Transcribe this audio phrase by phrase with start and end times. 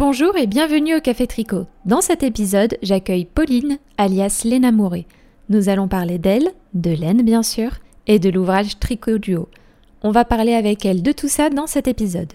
[0.00, 1.66] Bonjour et bienvenue au Café Tricot.
[1.84, 5.04] Dans cet épisode, j'accueille Pauline, alias Léna Mouré.
[5.50, 7.72] Nous allons parler d'elle, de laine bien sûr,
[8.06, 9.50] et de l'ouvrage Tricot Duo.
[10.00, 12.32] On va parler avec elle de tout ça dans cet épisode.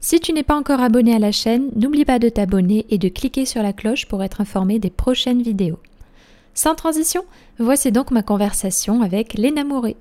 [0.00, 3.10] Si tu n'es pas encore abonné à la chaîne, n'oublie pas de t'abonner et de
[3.10, 5.80] cliquer sur la cloche pour être informé des prochaines vidéos.
[6.54, 7.26] Sans transition,
[7.58, 9.96] voici donc ma conversation avec Léna Mouré.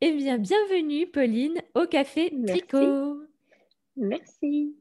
[0.00, 3.18] Eh bien, bienvenue Pauline au Café Tricot.
[3.98, 4.76] Merci.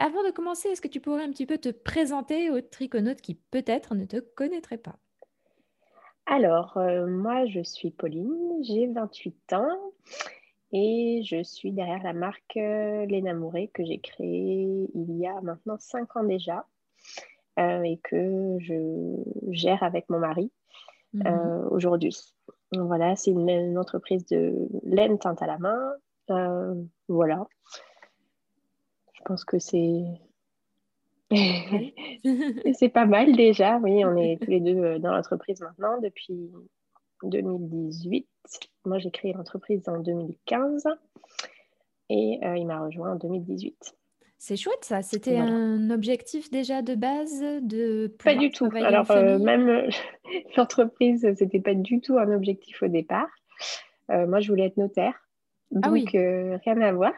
[0.00, 3.34] Avant de commencer, est-ce que tu pourrais un petit peu te présenter aux triconautes qui
[3.34, 4.96] peut-être ne te connaîtraient pas?
[6.26, 9.92] Alors, euh, moi, je suis Pauline, j'ai 28 ans
[10.72, 15.40] et je suis derrière la marque euh, Léna Mouret que j'ai créée il y a
[15.40, 16.66] maintenant 5 ans déjà
[17.58, 19.16] euh, et que je
[19.50, 20.52] gère avec mon mari
[21.14, 21.66] mhm.
[21.70, 22.14] aujourd'hui.
[22.72, 25.94] Voilà, c'est une, une, entreprise de laine teinte à la main.
[27.08, 27.48] voilà.
[29.18, 30.04] Je pense que c'est.
[32.74, 36.50] c'est pas mal déjà, oui, on est tous les deux euh, dans l'entreprise maintenant depuis
[37.22, 38.26] 2018.
[38.86, 40.84] Moi, j'ai créé l'entreprise en 2015
[42.08, 43.94] et euh, il m'a rejoint en 2018.
[44.38, 45.02] C'est chouette ça.
[45.02, 48.70] C'était un objectif déjà de base de Pas du tout.
[48.72, 49.90] Alors euh, même
[50.56, 53.28] l'entreprise, c'était pas du tout un objectif au départ.
[54.08, 55.14] moi, je voulais être notaire.
[55.74, 57.12] Ah donc, rien à voir.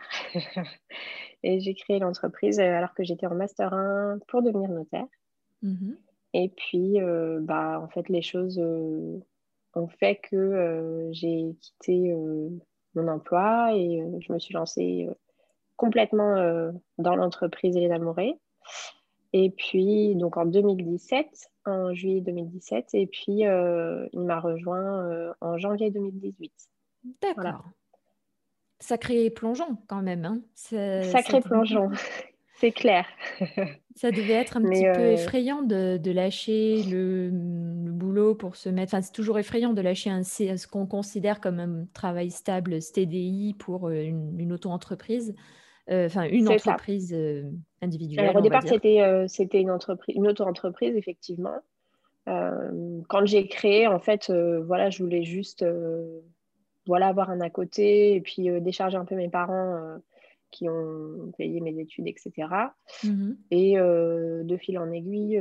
[1.42, 5.06] Et j'ai créé l'entreprise euh, alors que j'étais en Master 1 pour devenir notaire.
[5.62, 5.96] Mhm.
[6.34, 9.18] Et puis, euh, bah, en fait, les choses euh,
[9.74, 12.14] ont fait que j'ai quitté
[12.94, 15.08] mon emploi et je me suis lancée
[15.76, 18.34] complètement dans l'entreprise Hélène Amoré.
[19.32, 25.90] Et puis, donc en 2017, en juillet 2017, et puis il m'a rejoint en janvier
[25.90, 26.52] 2018.
[27.22, 27.64] D'accord.
[28.80, 30.24] Sacré plongeon quand même.
[30.24, 30.40] Hein.
[30.54, 31.90] Sacré plongeon,
[32.60, 33.06] c'est clair.
[33.96, 38.94] ça devait être un petit peu euh, effrayant de, lâcher le, boulot pour se mettre.
[38.94, 43.54] Enfin, c'est toujours effrayant de lâcher un, ce qu'on considère comme un travail stable, CDI,
[43.58, 45.34] pour euh, une, auto-entreprise.
[45.90, 47.14] Euh, enfin, une entreprise
[47.82, 48.24] individuelle.
[48.24, 51.58] Alors, au départ, c'était, une, entreprise, une auto-entreprise, effectivement.
[52.26, 54.32] quand j'ai créé, en fait,
[54.64, 55.64] voilà, je voulais juste
[56.86, 59.98] voilà, avoir un à côté et puis euh, décharger un peu mes parents euh,
[60.50, 62.32] qui ont payé mes études, etc.
[63.50, 63.82] Et mhm.
[63.82, 65.40] euh, de fil en aiguille,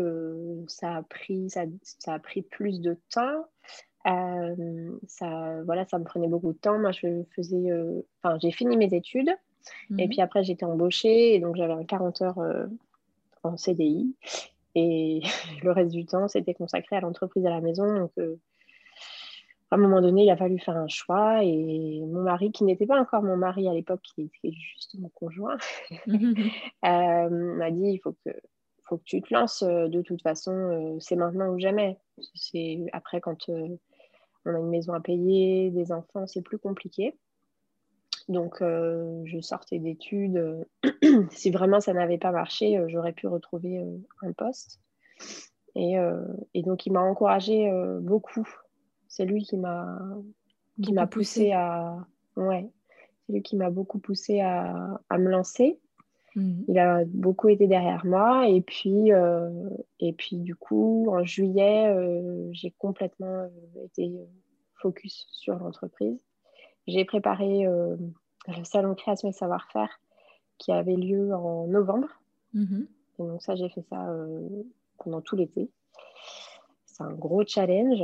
[0.67, 3.45] ça, a pris, ça, ça, a pris plus de temps.
[4.05, 6.77] ça, voilà, ça me prenait beaucoup de temps.
[6.77, 7.71] Moi, je faisais,
[8.21, 9.31] enfin, j'ai fini mes études
[9.97, 10.09] et mhm.
[10.09, 12.39] puis après, j'étais embauchée et donc j'avais un 40 heures
[13.41, 14.13] en CDI.
[14.75, 15.21] Et
[15.63, 17.91] le reste du temps, c'était consacré à l'entreprise à la maison.
[17.95, 18.11] Donc,
[19.72, 22.88] à un moment donné, il a fallu faire un choix et mon mari, qui n'était
[22.88, 25.57] pas encore mon mari à l'époque, qui était juste mon conjoint,
[26.07, 28.31] euh, m'a dit il faut que,
[28.85, 32.00] faut que tu te lances euh, de toute façon, euh, c'est maintenant ou jamais.
[32.34, 37.16] C'est après quand on a une maison à payer, des enfants, c'est plus compliqué.
[38.28, 40.68] Donc, je sortais d'études.
[41.31, 43.84] si vraiment ça n'avait pas marché, j'aurais pu retrouver
[44.22, 44.80] un poste.
[45.75, 45.96] Et,
[46.53, 48.47] et, donc, il m'a encouragé beaucoup
[49.09, 50.00] c'est lui qui m'a
[50.81, 52.72] qui m'a poussé, à ouais.
[53.25, 55.78] C'est lui qui m'a beaucoup poussé à, à me lancer.
[56.36, 56.66] Mhm.
[56.68, 58.48] il a beaucoup été derrière moi.
[58.48, 59.69] Et puis euh,
[60.00, 64.12] et puis du coup en juillet euh, j'ai complètement euh, été
[64.75, 66.24] focus sur l'entreprise.
[66.88, 70.00] J'ai préparé le salon création et savoir-faire
[70.58, 72.08] qui avait lieu en novembre.
[72.53, 72.88] Mhm.
[73.19, 74.08] et donc ça j'ai fait ça
[74.98, 75.69] pendant tout l'été.
[76.86, 78.03] C'est un gros challenge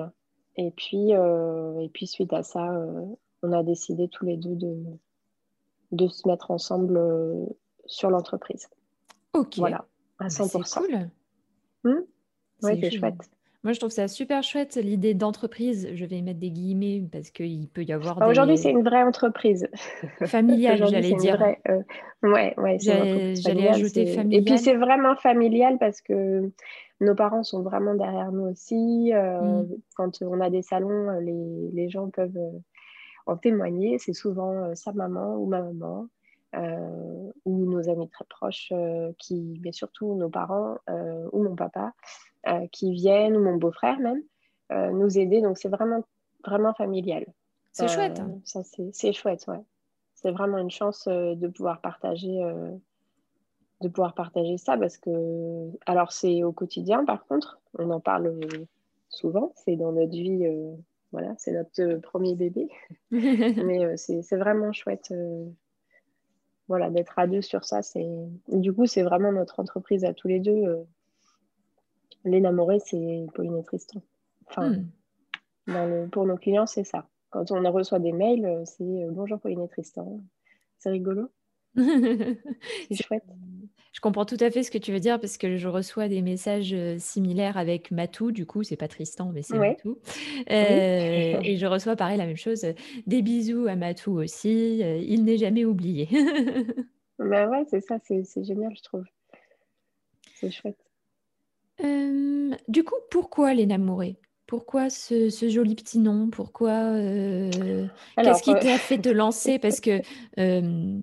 [0.58, 3.06] et puis, euh, et puis suite à ça, euh,
[3.44, 4.78] on a décidé tous les deux de,
[5.92, 7.46] de se mettre ensemble euh,
[7.86, 8.68] sur l'entreprise.
[9.34, 9.58] Ok.
[9.58, 9.86] Voilà,
[10.20, 10.58] à 100%.
[10.58, 11.10] Bah, c'est cool.
[11.84, 12.04] Hmm?
[12.64, 13.16] Oui, c'est chouette.
[13.66, 15.90] Moi, je trouve ça super chouette, l'idée d'entreprise.
[15.96, 18.20] Je vais y mettre des guillemets parce qu'il peut y avoir.
[18.20, 19.68] Bah, aujourd'hui, c'est une vraie entreprise.
[20.26, 21.38] Familiale, j'allais dire.
[21.38, 21.82] Vraie, euh...
[22.22, 22.78] Ouais, ouais.
[22.80, 24.42] J'allais ajouter familiale.
[24.42, 26.52] Et puis, c'est vraiment familial parce que
[27.02, 29.12] nos parents sont vraiment derrière nous aussi.
[29.14, 29.78] Euh, mm.
[29.96, 32.60] Quand on a des salons, euh, les, les gens peuvent euh,
[33.26, 33.98] en témoigner.
[34.00, 36.08] C'est souvent sa maman ou ma maman.
[37.44, 38.72] ou nos amis très proches,
[39.18, 40.78] qui, mais surtout nos parents
[41.34, 41.94] ou mon papa,
[42.72, 44.22] qui viennent, ou mon beau-frère même,
[44.94, 45.42] nous aider.
[45.42, 46.04] Donc c'est vraiment,
[46.46, 47.26] vraiment familial.
[47.72, 48.22] C'est chouette.
[48.44, 49.62] Ça, c'est chouette, ouais.
[50.14, 52.40] C'est vraiment une chance de pouvoir partager
[53.82, 58.38] de pouvoir partager ça parce que, alors c'est au quotidien par contre, on en parle
[59.16, 60.76] souvent, c'est dans notre vie, euh,
[61.12, 62.70] voilà, c'est notre premier bébé,
[63.12, 65.10] mais euh, c'est vraiment chouette.
[65.12, 65.46] Euh,
[66.68, 68.08] voilà, d'être à deux sur ça, c'est.
[68.48, 70.84] Du coup, c'est vraiment notre entreprise à tous les deux.
[72.24, 74.02] L'énamoré, c'est Pauline et Tristan.
[74.48, 74.74] Enfin,
[75.68, 76.10] hmm.
[76.10, 77.08] pour nos clients, c'est ça.
[77.30, 80.22] Quand on reçoit des mails, c'est bonjour Pauline et Tristan.
[80.80, 81.30] C'est rigolo.
[82.90, 83.24] c'est chouette.
[83.96, 86.22] Je comprends tout à fait ce que tu veux dire parce que je reçois des
[86.22, 90.00] messages euh, similaires avec Matou, du coup, c'est pas Tristan, mais c'est Matou.
[90.52, 92.66] Euh, et je reçois pareil la même chose.
[93.08, 94.84] Des bisous à Matou aussi.
[94.84, 96.10] Euh, il n'est jamais oublié.
[97.20, 99.06] bah ouais, c'est ça, c'est génial, je trouve.
[100.36, 100.78] C'est chouette.
[102.68, 103.66] du coup, pourquoi les
[104.48, 106.30] pourquoi ce, joli petit nom?
[106.30, 107.50] Pourquoi euh,
[108.16, 109.58] Qu'est-ce qui t'a fait te lancer?
[109.60, 110.02] Parce que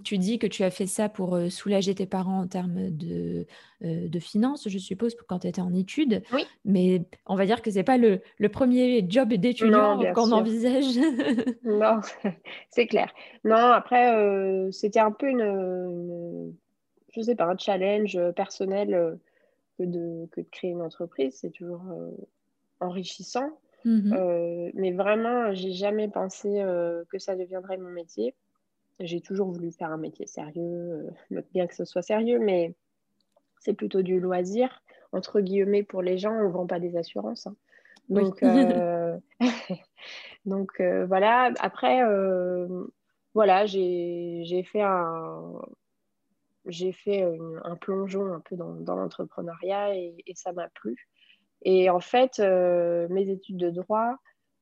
[0.04, 3.46] tu dis que tu as fait ça pour soulager tes parents en termes de,
[3.80, 6.22] de finances, je suppose, quand tu étais en études.
[6.32, 6.44] Oui.
[6.64, 10.98] Mais on va dire que ce n'est pas le, premier job d'étudiant qu'on envisage.
[11.64, 12.00] non,
[12.70, 13.12] c'est clair.
[13.44, 16.54] Non, après, c'était un peu une,
[17.12, 19.18] je sais pas, un challenge personnel
[19.78, 21.38] que de, que de créer une entreprise.
[21.40, 21.82] C'est toujours
[22.82, 23.50] enrichissant.
[23.84, 24.12] Mhm.
[24.12, 28.34] Euh, mais vraiment, j'ai jamais pensé euh, que ça deviendrait mon métier.
[29.00, 32.74] J'ai toujours voulu faire un métier sérieux, euh, bien que ce soit sérieux, mais
[33.60, 34.82] c'est plutôt du loisir.
[35.12, 37.46] Entre guillemets, pour les gens, on ne vend pas des assurances.
[37.46, 37.56] Hein.
[38.08, 38.42] Donc,
[40.44, 41.52] donc voilà.
[41.60, 42.02] Après,
[43.34, 45.60] voilà, j'ai fait un,
[46.66, 47.22] j'ai fait
[47.64, 51.08] un plongeon un peu dans, dans l'entrepreneuriat et, et, ça m'a plu.
[51.64, 54.16] Et en fait, euh, mes études de droit,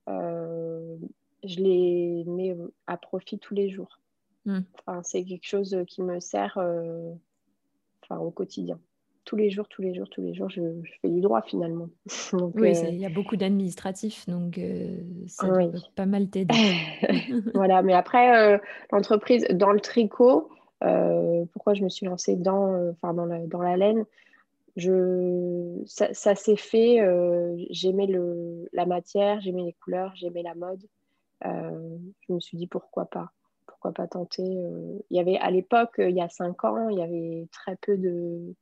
[0.08, 0.96] euh,
[1.44, 2.56] je les mets
[2.86, 3.98] à profit tous les jours.
[4.44, 4.60] Hmm.
[4.78, 7.12] Enfin, c'est quelque chose qui me sert euh,
[8.02, 8.78] enfin, au quotidien.
[9.24, 10.60] Tous les jours, tous les jours, tous les jours, je,
[11.00, 11.88] fais du droit finalement.
[12.54, 14.58] oui, il y a beaucoup d'administratifs, donc
[15.28, 16.54] ça doit pas mal t'aider.
[17.54, 18.60] voilà, mais après,
[18.90, 20.48] l'entreprise, dans le tricot,
[21.52, 24.04] pourquoi je me suis lancée dans, dans, la, dans la laine
[24.76, 27.00] je, ça, s'est fait.
[27.00, 28.08] Euh, j'aimais
[28.72, 30.82] la matière, j'aimais les couleurs, j'aimais la mode.
[31.44, 33.32] Euh, je me suis dit pourquoi pas
[33.66, 34.98] Pourquoi pas tenter euh.
[35.10, 37.96] Il y avait à l'époque, il y a cinq ans, il y avait très peu
[37.96, 38.54] de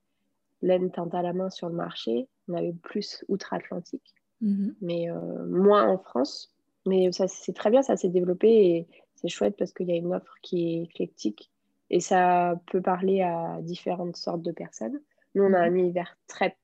[0.62, 2.28] laine teinte à la main sur le marché.
[2.48, 4.74] On avait plus outre-Atlantique, mm-hmm.
[4.80, 5.08] mais
[5.48, 6.54] moins en France.
[6.86, 9.96] Mais ça c'est très bien, ça s'est développé et c'est chouette parce qu'il y a
[9.96, 11.50] une offre qui est éclectique
[11.90, 15.00] et ça peut parler à différentes sortes de personnes.
[15.34, 15.76] Nous, on a un mhm.
[15.76, 16.56] univers très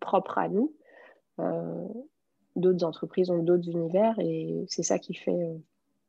[0.00, 0.74] propre à nous.
[1.38, 1.88] Euh,
[2.56, 5.56] d'autres entreprises ont d'autres univers et c'est ça qui fait euh,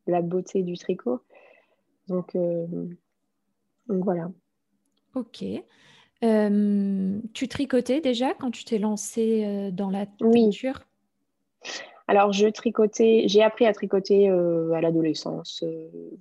[0.07, 1.21] la beauté du tricot.
[2.07, 2.65] Donc, euh,
[3.87, 4.31] voilà.
[5.13, 5.43] Ok.
[6.21, 10.81] tu tricotais déjà quand tu t'es lancée dans la teinture
[12.07, 15.63] Alors, je tricotais, j'ai appris à tricoter à l'adolescence.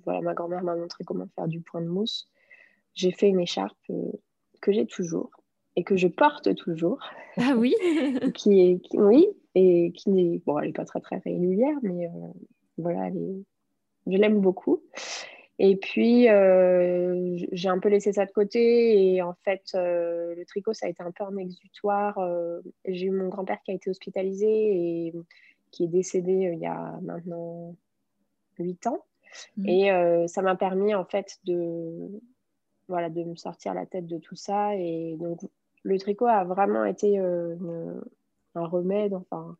[0.03, 2.29] voilà, ma grand-mère m'a montré comment faire du point de mousse.
[2.93, 3.91] J'ai fait une écharpe
[4.59, 5.31] que j'ai toujours
[5.81, 6.99] et que je porte toujours.
[7.37, 7.73] Ah oui
[8.35, 10.39] qui est, Oui, et qui n'est.
[10.45, 12.31] Bon, elle n'est pas très très régulière, mais euh,
[12.77, 13.09] voilà,
[14.05, 14.83] je l'aime beaucoup.
[15.57, 19.13] Et puis, euh, j'ai un peu laissé ça de côté.
[19.13, 22.19] Et en fait, euh, le tricot, ça a été un peu un exutoire.
[22.85, 25.13] j'ai eu mon grand-père qui a été hospitalisé et
[25.71, 27.75] qui est décédé il y a maintenant
[28.59, 29.03] 8 ans.
[29.57, 29.67] Mmh.
[29.67, 32.21] Et ça m'a permis, en fait, de,
[32.87, 34.75] voilà, de me sortir la tête de tout ça.
[34.75, 35.39] Et donc,
[35.83, 37.55] le tricot a vraiment été euh,
[38.55, 39.13] un remède.
[39.13, 39.55] Enfin,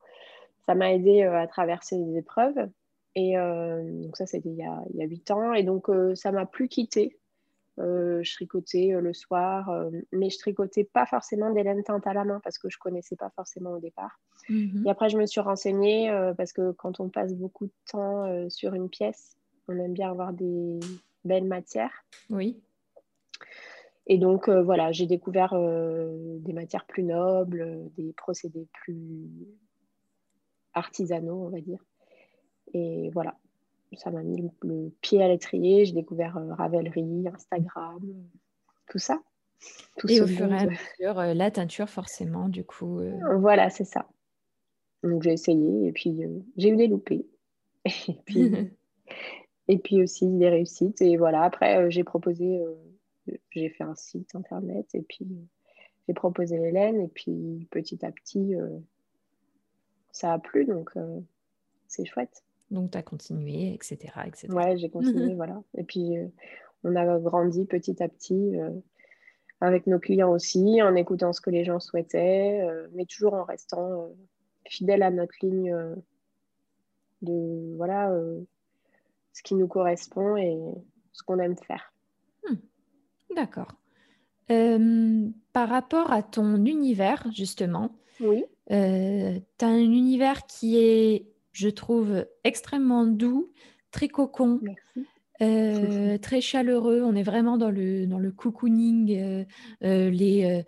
[0.66, 2.70] ça m'a aidé euh, à traverser les épreuves.
[3.16, 5.54] Et euh, donc ça, c'était il y a huit ans.
[5.54, 7.18] Et donc, ça m'a plus quitté.
[7.78, 9.70] je tricotais le soir,
[10.14, 13.18] mais je tricotais pas forcément des laines teintes à la main parce que je connaissais
[13.18, 14.18] pas forcément au départ.
[14.48, 14.84] Mhm.
[14.86, 18.76] Et après, je me suis renseignée parce que quand on passe beaucoup de temps sur
[18.76, 19.36] une pièce,
[19.68, 20.80] on aime bien avoir des
[21.26, 22.06] belles matières.
[22.30, 22.62] Oui.
[24.08, 29.30] Et donc, euh, voilà, j'ai découvert euh, des matières plus nobles, des procédés plus
[30.74, 31.84] artisanaux, on va dire.
[32.74, 33.38] Et voilà,
[33.94, 35.86] ça m'a mis le, pied à l'étrier.
[35.86, 38.02] J'ai découvert euh, Ravelry, Instagram,
[38.90, 39.22] tout ça.
[40.08, 43.02] et au fur et à mesure, la teinture, forcément, du coup.
[43.38, 44.08] Voilà, c'est ça.
[45.04, 46.22] Donc, j'ai essayé et puis
[46.58, 47.28] j'ai eu des loupés.
[47.86, 48.52] et, puis,
[49.68, 51.02] et puis aussi des réussites.
[51.02, 52.64] Et voilà, après, j'ai proposé
[53.60, 55.28] j'ai fait un site internet et puis
[56.08, 58.80] j'ai proposé l'Hélène et puis petit à petit euh,
[60.12, 61.20] ça a plu donc euh,
[61.88, 62.44] c'est chouette.
[62.70, 64.14] Donc tu as continué, etc.
[64.26, 64.48] etc.
[64.54, 65.62] Ouais, j'ai continué, voilà.
[65.78, 66.28] Et puis euh,
[66.84, 68.54] on a grandi petit à petit
[69.60, 74.10] avec nos clients aussi, en écoutant ce que les gens souhaitaient, mais toujours en restant
[74.66, 75.76] fidèle à notre ligne
[77.22, 78.12] de voilà
[79.34, 80.58] ce qui nous correspond et
[81.12, 81.94] ce qu'on aime faire.
[83.36, 83.76] D'accord.
[84.48, 88.44] par rapport à ton univers, justement, oui.
[88.70, 93.52] tu as un univers qui est, je trouve, extrêmement doux,
[93.92, 94.60] très cocon.
[95.42, 97.02] Euh, très chaleureux.
[97.04, 99.44] On est vraiment dans le, dans le cocooning, euh,
[99.84, 100.64] euh, les,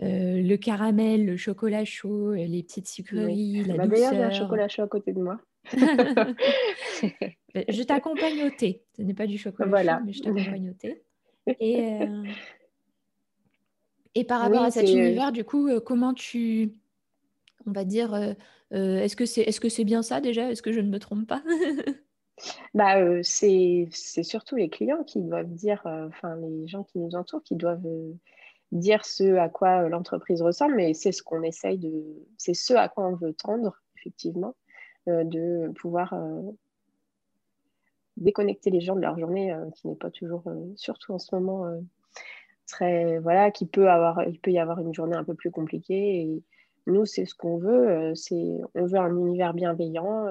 [0.00, 3.86] le caramel, le chocolat chaud, les petites sucreries, la bah.
[3.86, 5.40] D'ailleurs, j'ai un chocolat chaud à côté de moi.
[5.72, 8.84] je t'accompagne au thé.
[8.96, 11.02] Ce n'est pas du chocolat chaud, mais je t'accompagne au thé.
[11.60, 12.00] Et,
[14.14, 16.74] et par rapport à cet univers, du coup, comment tu,
[17.66, 18.14] on va dire,
[18.70, 20.50] est-ce que c'est est -ce c'est bien ça déjà?
[20.50, 21.42] Est-ce que je ne me trompe pas?
[22.74, 23.88] Bah, euh, c'est
[24.22, 27.86] surtout les clients qui doivent dire, euh, enfin les gens qui nous entourent, qui doivent
[27.86, 28.12] euh,
[28.72, 32.04] dire ce à quoi l'entreprise ressemble, mais c'est ce qu'on essaye de,
[32.36, 34.54] c'est ce à quoi on veut tendre, effectivement,
[35.06, 36.14] de pouvoir
[38.20, 40.44] déconnecter les gens de leur journée, qui n'est pas toujours,
[40.76, 41.64] surtout en ce moment,
[42.66, 46.20] très, voilà, qui peut avoir, il peut y avoir une journée un peu plus compliquée.
[46.20, 46.42] Et
[46.86, 50.26] nous, c'est ce qu'on veut, c'est, on veut un univers bienveillant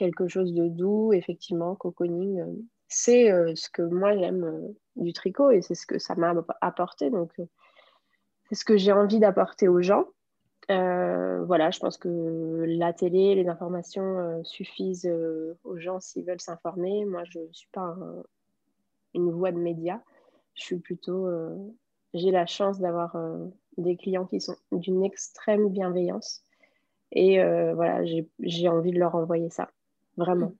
[0.00, 2.40] quelque chose de doux, effectivement, cocooning.
[2.40, 2.46] Euh,
[2.88, 6.32] c'est euh, ce que moi j'aime euh, du tricot et c'est ce que ça m'a
[6.62, 7.10] apporté.
[7.10, 7.30] Donc,
[8.48, 10.06] c'est ce que j'ai envie d'apporter aux gens.
[10.70, 15.10] Voilà, je pense que la télé, les informations suffisent
[15.64, 17.04] aux gens s'ils veulent s'informer.
[17.04, 17.96] Moi, je ne suis pas
[19.14, 20.00] une voix de médias.
[20.54, 21.28] Je suis plutôt.
[22.14, 23.16] j'ai la chance d'avoir
[23.76, 26.42] des clients qui sont d'une extrême bienveillance.
[27.12, 27.42] Et
[27.74, 29.70] voilà, j'ai envie de leur envoyer ça
[30.16, 30.52] vraiment.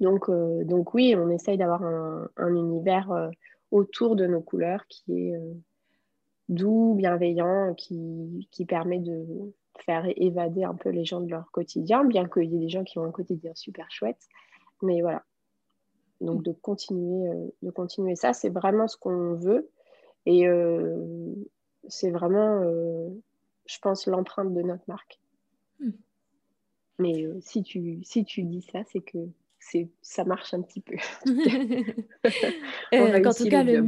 [0.00, 3.30] Donc, euh, donc oui, on essaye d'avoir un, univers euh,
[3.70, 5.54] autour de nos couleurs qui est euh,
[6.48, 9.26] doux, bienveillant, qui, qui, permet de
[9.84, 12.84] faire évader un peu les gens de leur quotidien, bien qu'il y ait des gens
[12.84, 14.28] qui ont un quotidien super chouette.
[14.82, 15.24] Mais voilà.
[16.20, 17.30] Donc de continuer,
[17.62, 19.70] de continuer ça, c'est vraiment ce qu'on veut.
[20.24, 20.46] Et
[21.88, 22.62] c'est vraiment,
[23.66, 25.20] je pense, l'empreinte de notre marque.
[25.78, 25.90] Hmm.
[26.98, 29.18] Mais euh, si, tu, si tu dis ça, c'est que
[30.02, 30.96] ça marche un petit peu.
[32.94, 33.80] euh, en tout cas, le,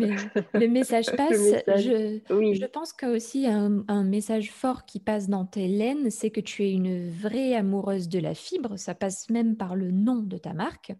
[0.54, 1.52] le, message passe.
[1.66, 5.68] Je, je, pense qu'il y a aussi un, un, message fort qui passe dans tes
[5.68, 8.76] laines, c'est que tu es une vraie amoureuse de la fibre.
[8.76, 10.92] Ça passe même par le nom de ta marque.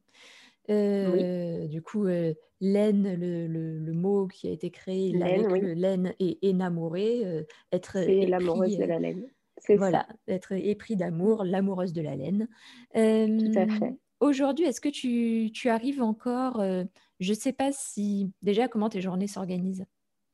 [0.70, 5.73] Euh, du coup, euh, laine, le, le, mot qui a été créé laine, avec le
[5.73, 9.26] laine et énamouré, être c'est l'amoureuse de la laine.
[9.70, 12.49] Voilà, être épris d'amour, l'amoureuse de la laine.
[12.94, 13.97] Tout à fait.
[14.21, 16.85] Aujourd'hui, est-ce que tu, tu, arrives encore, euh,
[17.21, 19.87] je ne sais pas si, déjà, comment tes journées s'organisent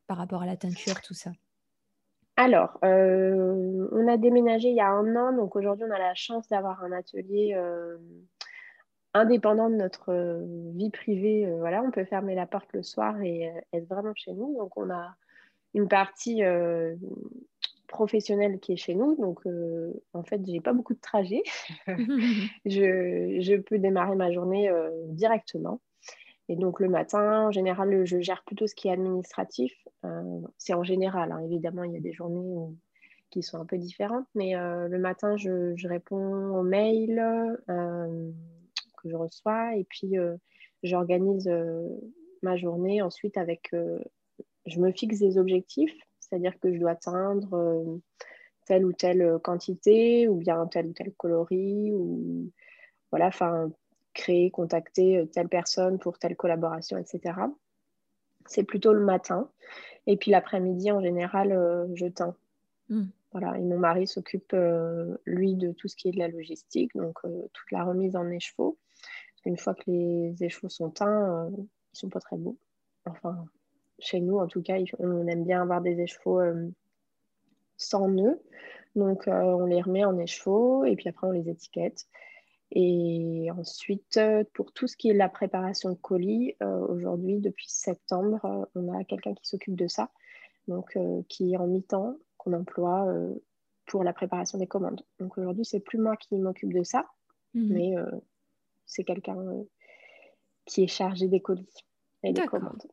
[0.07, 1.31] par rapport à la teinture, tout ça?
[2.35, 6.15] Alors, euh, on a déménagé il y a un an, donc aujourd'hui on a la
[6.15, 7.97] chance d'avoir un atelier euh,
[9.13, 10.43] indépendant de notre
[10.75, 11.49] vie privée.
[11.59, 14.57] voilà, on peut fermer la porte le soir et être vraiment chez nous.
[14.57, 15.15] Donc on a
[15.73, 16.41] une partie
[17.87, 19.15] professionnel qui est chez nous.
[19.15, 21.43] Donc, euh, en fait, j'ai pas beaucoup de trajets.
[22.65, 25.81] je, je, peux démarrer ma journée euh, directement.
[26.47, 29.73] Et donc, le matin, en général, je gère plutôt ce qui est administratif.
[30.05, 31.39] Euh, c'est en général, hein.
[31.43, 32.67] évidemment, il y a des journées
[33.31, 34.27] qui sont un peu différentes.
[34.35, 39.75] Mais le matin, je, je, réponds aux mails que je reçois.
[39.75, 40.13] Et puis,
[40.83, 41.49] j'organise
[42.43, 43.71] ma journée ensuite avec...
[44.67, 45.97] je me fixe des objectifs
[46.35, 47.97] c'est-à-dire que je dois atteindre euh,
[48.65, 52.51] telle ou telle euh, quantité ou bien tel ou tel coloris ou
[53.09, 53.71] voilà, enfin
[54.13, 57.39] créer, contacter euh, telle personne pour telle collaboration, etc.
[58.47, 59.49] C'est plutôt le matin.
[60.07, 62.35] Et puis l'après-midi, en général, je teins.
[62.89, 63.05] Hmm.
[63.31, 64.55] Voilà, et mon mari s'occupe,
[65.25, 68.77] lui, de tout ce qui est de la logistique, donc toute la remise en écheveau.
[69.45, 72.57] Une fois que les écheveaux sont teints, ils ne sont pas très beaux.
[73.05, 73.45] Enfin,
[73.99, 76.67] chez nous, en tout cas, on aime bien avoir des écheveaux euh,
[77.77, 78.41] sans nœuds.
[78.95, 82.05] Donc, euh, on les remet en écheveau et puis après, on les étiquette.
[82.71, 88.69] Et ensuite, euh, pour tout ce qui est la préparation de colis, aujourd'hui, depuis septembre,
[88.75, 90.09] on a quelqu'un qui s'occupe de ça,
[90.67, 90.97] donc
[91.29, 93.07] qui est en mi-temps, qu'on emploie
[93.85, 95.05] pour la préparation des commandes.
[95.19, 97.05] Donc aujourd'hui, c'est plus moi qui m'occupe de ça,
[97.53, 97.73] mhm.
[97.73, 97.95] mais
[98.85, 99.37] c'est quelqu'un
[100.65, 101.85] qui est chargé des colis
[102.23, 102.87] et des commandes.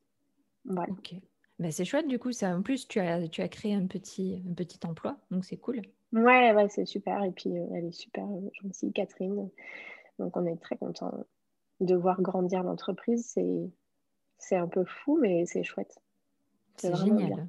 [0.68, 1.14] Ok.
[1.58, 2.56] Bah, c'est chouette, du coup, ça.
[2.56, 5.82] En plus, tu as, tu as créé un petit, un petit emploi, donc c'est cool.
[6.12, 7.22] Ouais, ouais, c'est super.
[7.24, 9.48] Et puis, euh, elle est super euh, gentille, Catherine.
[10.18, 11.12] Donc, on est très content
[11.80, 13.26] de voir grandir l'entreprise.
[13.26, 13.70] C'est,
[14.38, 15.98] c'est un peu fou, mais c'est chouette.
[16.76, 17.48] C'est génial.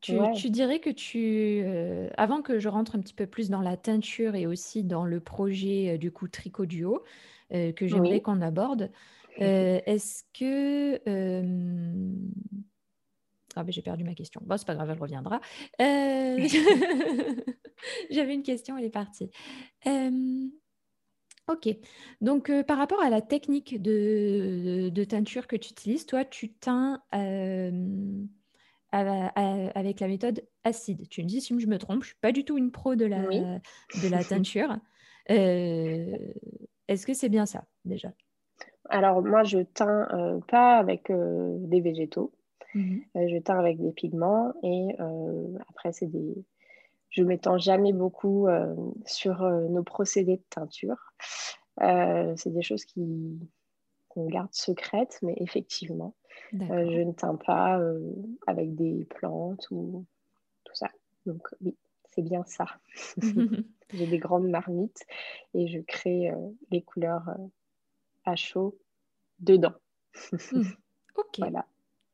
[0.00, 3.62] Tu, tu dirais que tu, euh, avant que je rentre un petit peu plus dans
[3.62, 7.04] la teinture et aussi dans le projet du coup Tricot Duo
[7.50, 8.90] que j'aimerais qu'on aborde,
[9.40, 11.00] est-ce que
[13.56, 14.40] ah ben j'ai perdu ma question.
[14.44, 15.40] Bon, c'est pas grave, elle reviendra.
[18.10, 19.30] J'avais une question, elle est partie.
[21.48, 21.68] Ok.
[22.20, 27.02] Donc, euh, par rapport à la technique de, teinture que tu utilises, toi, tu teins
[27.14, 28.24] euh,
[28.92, 31.06] avec la méthode acide.
[31.08, 32.94] Tu me dis si je me trompe, je ne suis pas du tout une pro
[32.94, 34.78] de la, de la teinture.
[35.30, 36.16] Euh,
[36.88, 38.12] est-ce que c'est bien ça, déjà?
[38.88, 42.32] Alors, moi, je teins pas avec des végétaux.
[42.74, 44.96] Mmh je teins avec des pigments et
[45.68, 46.44] après, c'est des,
[47.14, 48.74] je m'étends jamais beaucoup euh,
[49.06, 51.12] sur euh, nos procédés de teinture.
[51.80, 53.38] Euh, c'est des choses qui,
[54.08, 56.14] qu'on garde secrètes, mais effectivement,
[56.52, 57.80] je ne teins pas
[58.48, 60.04] avec des plantes ou
[60.64, 60.90] tout ça.
[61.24, 61.76] Donc oui,
[62.10, 62.66] c'est bien ça.
[63.92, 65.04] J'ai des grandes marmites
[65.54, 66.32] et je crée
[66.72, 67.28] les couleurs
[68.24, 68.78] à chaud
[69.38, 69.74] dedans.
[70.32, 70.62] Mmh.
[71.16, 71.38] Ok.
[71.38, 71.64] Voilà.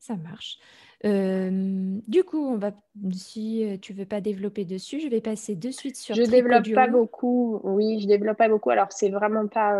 [0.00, 0.58] Ça marche.
[1.04, 2.72] du coup, on va,
[3.12, 6.14] si tu veux pas développer dessus, je vais passer de suite sur.
[6.14, 7.60] Je développe pas beaucoup.
[7.64, 8.70] Oui, je développe pas beaucoup.
[8.70, 9.78] Alors, c'est vraiment pas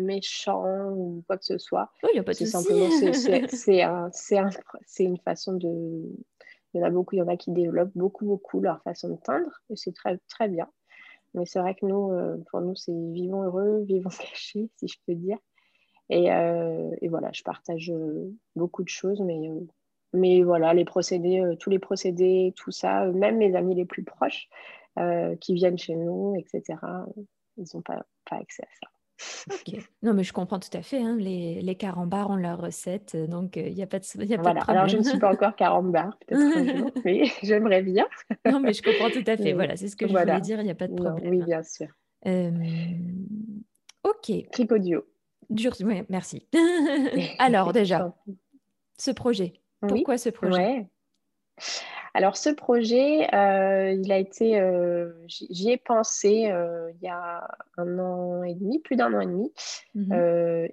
[0.00, 1.90] méchant ou quoi que ce soit.
[2.02, 2.88] Oh, il n'y a pas de C'est simplement,
[4.86, 6.02] c'est une façon de.
[6.74, 9.10] Il y en a beaucoup, il y en a qui développent beaucoup, beaucoup leur façon
[9.10, 10.68] de teindre, et c'est très, très bien.
[11.34, 12.10] Mais c'est vrai que nous,
[12.50, 15.38] pour nous, c'est vivons heureux, vivons cachés, si je peux dire.
[16.12, 19.60] Euh, et, voilà, je partage euh, beaucoup de choses, mais, euh,
[20.12, 24.48] mais voilà, les procédés, tous les procédés, tout ça, même mes amis les plus proches
[25.40, 26.78] qui viennent chez nous, etc.,
[27.56, 28.88] ils n'ont pas, pas accès à ça.
[29.50, 29.76] Ok.
[30.02, 31.00] Non, mais je comprends tout à fait.
[31.00, 31.16] Hein.
[31.18, 34.60] Les, les carambars ont leur recette, donc il n'y a pas de, y a voilà.
[34.60, 38.06] pas de Alors, je ne suis pas encore carambar, peut-être mais j'aimerais bien.
[38.46, 39.52] non, mais je comprends tout à fait.
[39.52, 41.28] Voilà, c'est ce que je voulais dire, il n'y a pas de problème.
[41.28, 41.88] oui, bien sûr.
[44.04, 44.32] Ok.
[44.52, 45.04] Tripodio.
[45.50, 46.46] Dur, oui, merci.
[47.38, 48.14] Alors déjà,
[48.98, 49.54] ce projet.
[49.80, 50.86] Pourquoi ce projet?
[52.16, 57.44] Alors ce projet, euh, il a été, euh, j'y ai pensé euh, il y a
[57.76, 59.52] un an et demi, plus d'un an et demi.
[59.94, 60.14] Mmh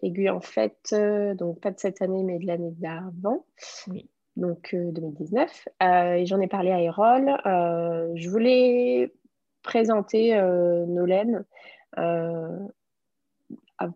[0.04, 0.96] aiguille en fait,
[1.38, 3.46] donc pas de cette année, mais de l'année d'avant.
[4.36, 5.68] Donc 2019.
[5.82, 7.36] et j'en ai parlé à Erol.
[8.16, 9.12] je voulais
[9.64, 10.40] présenter
[10.88, 11.44] nos laines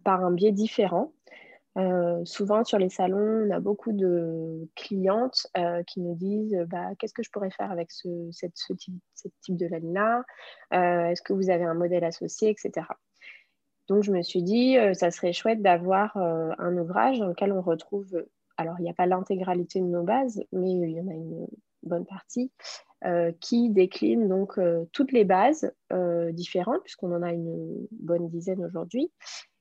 [0.04, 1.12] par un biais différent.
[1.78, 6.92] Euh, souvent sur les salons, on a beaucoup de clientes euh, qui nous disent bah,
[6.98, 10.24] qu'est-ce que je pourrais faire avec ce, type, de laine-là?
[10.74, 12.88] Euh, Est-ce que vous avez un modèle associé, etc.
[13.90, 18.26] Donc je me suis dit, ça serait chouette d'avoir un ouvrage dans lequel on retrouve,
[18.58, 21.48] alors il n'y a pas l'intégralité de nos bases, mais il y en a une
[21.84, 22.52] bonne partie,
[23.42, 24.60] qui décline donc
[24.92, 25.72] toutes les bases
[26.32, 29.12] différentes, puisqu'on en a une bonne dizaine aujourd'hui,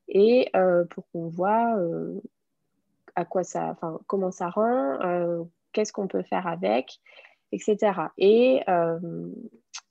[0.09, 2.21] et euh, pour qu'on voit euh,
[3.15, 7.01] à quoi ça, comment ça rend, euh, qu'est-ce qu'on peut faire avec,
[7.53, 7.93] etc.
[8.19, 8.61] Et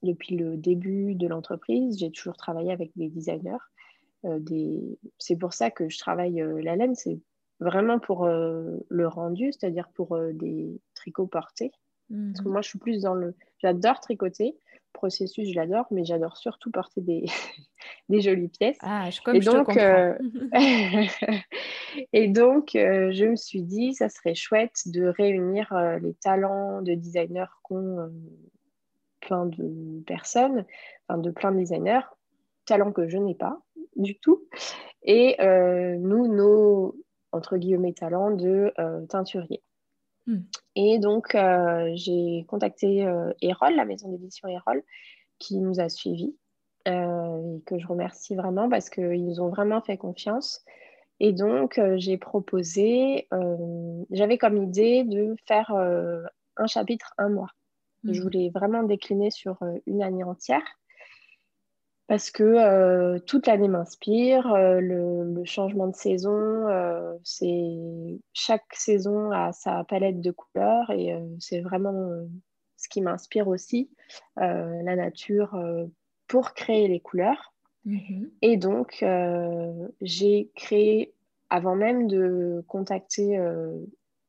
[0.02, 3.58] depuis le début de l'entreprise, j'ai toujours travaillé avec des designers.
[4.24, 5.00] des...
[5.18, 7.20] C'est pour ça que je travaille la laine, c'est
[7.60, 11.72] vraiment pour le rendu, c'est-à-dire pour des tricots portés.
[12.10, 12.52] Parce que mhm.
[12.52, 13.36] moi, je suis plus dans le...
[13.60, 14.58] J'adore tricoter,
[14.94, 17.26] processus, je l'adore, mais j'adore surtout porter des,
[18.10, 18.78] des jolies pièces.
[18.82, 20.18] Ah, je, comme et, donc, euh,
[22.14, 26.82] et donc, euh, je me suis dit, ça serait chouette de réunir euh, les talents
[26.82, 28.12] de designers qu'ont
[29.20, 30.66] plein de personnes,
[31.08, 32.08] enfin de plein de designers,
[32.66, 33.62] talents que je n'ai pas
[33.96, 34.48] du tout,
[35.04, 36.96] et nous, nos,
[37.32, 38.74] entre guillemets, talents de
[39.08, 39.62] teinturier.
[40.28, 40.42] Hmm.
[40.76, 44.84] Et donc, euh, j'ai contacté euh, Erol, la maison d'édition Erol,
[45.40, 46.36] qui nous a suivis
[46.88, 50.64] euh, et que je remercie vraiment parce qu'ils nous ont vraiment fait confiance.
[51.20, 53.28] Et donc, j'ai proposé,
[54.10, 57.52] j'avais comme idée de faire un chapitre un mois.
[58.04, 58.24] Je hmm.
[58.24, 60.64] voulais vraiment décliner sur une année entière
[62.08, 64.52] parce que euh, toute l'année m'inspire.
[64.54, 71.14] Euh, le, changement de saison, euh, c'est chaque saison a sa palette de couleurs et
[71.40, 72.10] c'est vraiment
[72.78, 73.90] ce qui m'inspire aussi,
[74.38, 75.60] la nature
[76.28, 77.54] pour créer les couleurs.
[77.86, 78.30] Mm-hmm.
[78.42, 79.06] Et donc,
[80.00, 81.14] j'ai créé,
[81.50, 83.38] avant même de contacter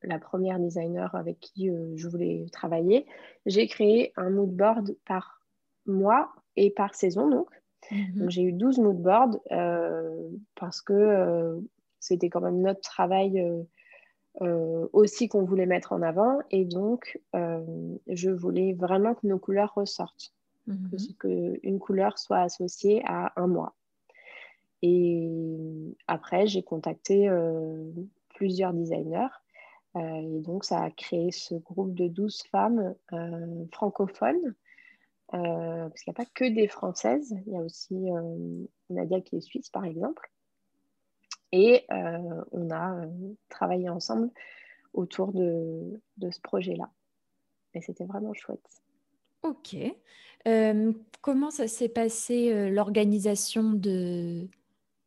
[0.02, 3.06] la première designer avec qui je voulais travailler,
[3.46, 5.40] j'ai créé un mood board par
[5.87, 7.48] mois et par saison donc.
[7.90, 8.31] Mhm.
[8.31, 11.61] j'ai eu 12 moodboards euh, parce que euh,
[12.01, 13.40] c'était quand même notre travail
[14.40, 16.38] euh, aussi qu'on voulait mettre en avant.
[16.51, 20.33] Et donc, je voulais vraiment que nos couleurs ressortent,
[20.68, 21.61] mm-hmm.
[21.61, 23.75] qu'une couleur soit associée à un mois.
[24.83, 25.31] Et
[26.09, 27.31] après, j'ai contacté
[28.35, 29.33] plusieurs designers.
[29.97, 32.94] et donc, ça a créé ce groupe de 12 femmes
[33.73, 34.55] francophones
[35.35, 39.20] euh, parce qu'il n'y a pas que des Françaises, il y a aussi euh, Nadia
[39.20, 40.31] qui est suisse par exemple.
[41.51, 43.07] Et euh, on a
[43.49, 44.31] travaillé ensemble
[44.92, 46.90] autour de, ce projet-là.
[47.75, 48.64] Et c'était vraiment chouette.
[49.42, 49.77] Ok.
[51.20, 54.49] comment ça s'est passé l'organisation de,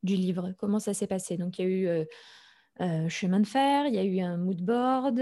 [0.04, 0.54] du livre?
[0.58, 1.38] Comment ça s'est passé?
[1.38, 5.20] Donc il y a eu chemin de fer, il y a eu un mood board.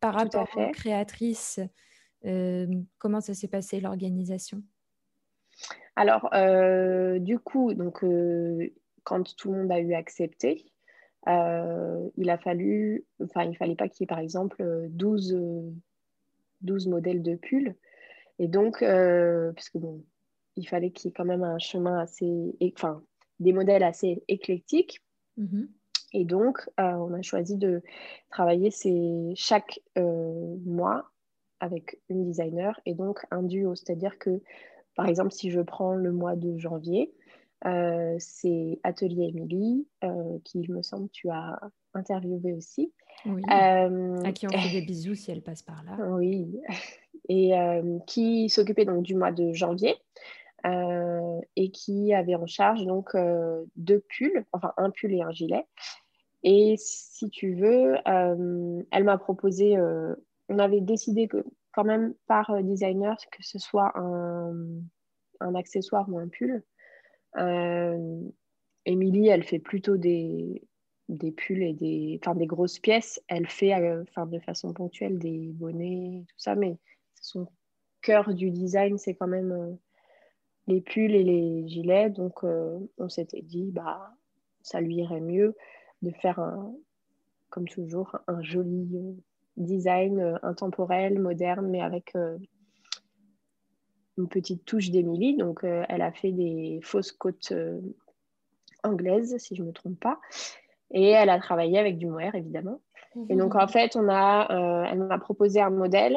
[0.00, 1.60] par rapport aux créatrices,
[2.98, 4.62] comment ça s'est passé l'organisation?
[5.96, 8.68] Alors, euh, du coup, donc, euh,
[9.04, 10.66] quand tout le monde a eu accepté,
[11.26, 15.36] il a fallu, enfin, il fallait pas qu'il y ait par exemple 12,
[16.60, 17.74] 12 modèles de pulls.
[18.38, 18.84] Et donc,
[19.56, 20.04] puisque bon,
[20.54, 23.02] il fallait qu'il y ait quand même un chemin assez, enfin,
[23.40, 25.02] des modèles assez éclectiques.
[25.36, 25.68] Mm-hmm.
[26.12, 27.82] Et donc, on a choisi de
[28.30, 31.10] travailler ces, chaque mois
[31.60, 33.74] avec une designer et donc un duo.
[33.74, 34.40] C'est-à-dire que,
[34.94, 37.12] par exemple, si je prends le mois de janvier,
[37.64, 41.58] euh, c'est Atelier Émilie, euh, qui, il me semble, tu as
[41.94, 42.92] interviewé aussi.
[43.24, 43.42] Oui.
[43.50, 45.96] Euh, à qui on fait des bisous si elle passe par là.
[46.10, 46.60] Oui.
[47.28, 47.52] Et
[48.06, 49.96] qui s'occupait donc du mois de janvier.
[50.64, 53.16] et qui avait en charge donc
[53.74, 55.66] deux pulls, enfin un pull et un gilet.
[56.44, 59.76] Et si tu veux, elle m'a proposé
[60.48, 66.18] on avait décidé que quand même par euh, designer que ce soit un, accessoire ou
[66.18, 66.64] un pull.
[67.36, 68.20] Euh,
[68.86, 70.62] Émilie, elle fait plutôt des,
[71.36, 73.20] pulls et des, enfin, des grosses pièces.
[73.28, 76.78] Elle fait euh, enfin, de façon ponctuelle des bonnets, tout ça, mais
[77.20, 77.46] son
[78.00, 79.76] cœur du design, c'est quand même
[80.66, 82.10] les pulls et les gilets.
[82.10, 84.14] Donc, on s'était dit, bah,
[84.62, 85.56] ça lui irait mieux
[86.02, 86.40] de faire,
[87.50, 88.86] comme toujours, un joli
[89.56, 92.36] design euh, intemporel, moderne, mais avec euh,
[94.18, 95.36] une petite touche d'Émilie.
[95.36, 97.52] Donc, euh, elle a fait des fausses côtes
[98.82, 100.20] anglaises, si je ne me trompe pas.
[100.92, 102.80] Et elle a travaillé avec du mohair, évidemment.
[103.30, 106.16] Et donc, en fait, on a, elle m'a proposé un modèle,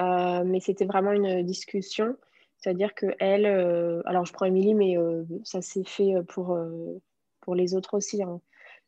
[0.00, 2.16] mais c'était vraiment une discussion.
[2.56, 3.46] C'est-à-dire que elle,
[4.06, 4.96] alors je prends Émilie, mais
[5.44, 6.58] ça s'est fait pour,
[7.40, 8.22] pour les autres aussi.
[8.22, 8.40] Hein.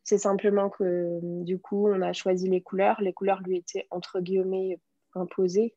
[0.03, 3.01] C'est simplement que du coup, on a choisi les couleurs.
[3.01, 4.79] Les couleurs lui étaient entre guillemets
[5.15, 5.75] imposées.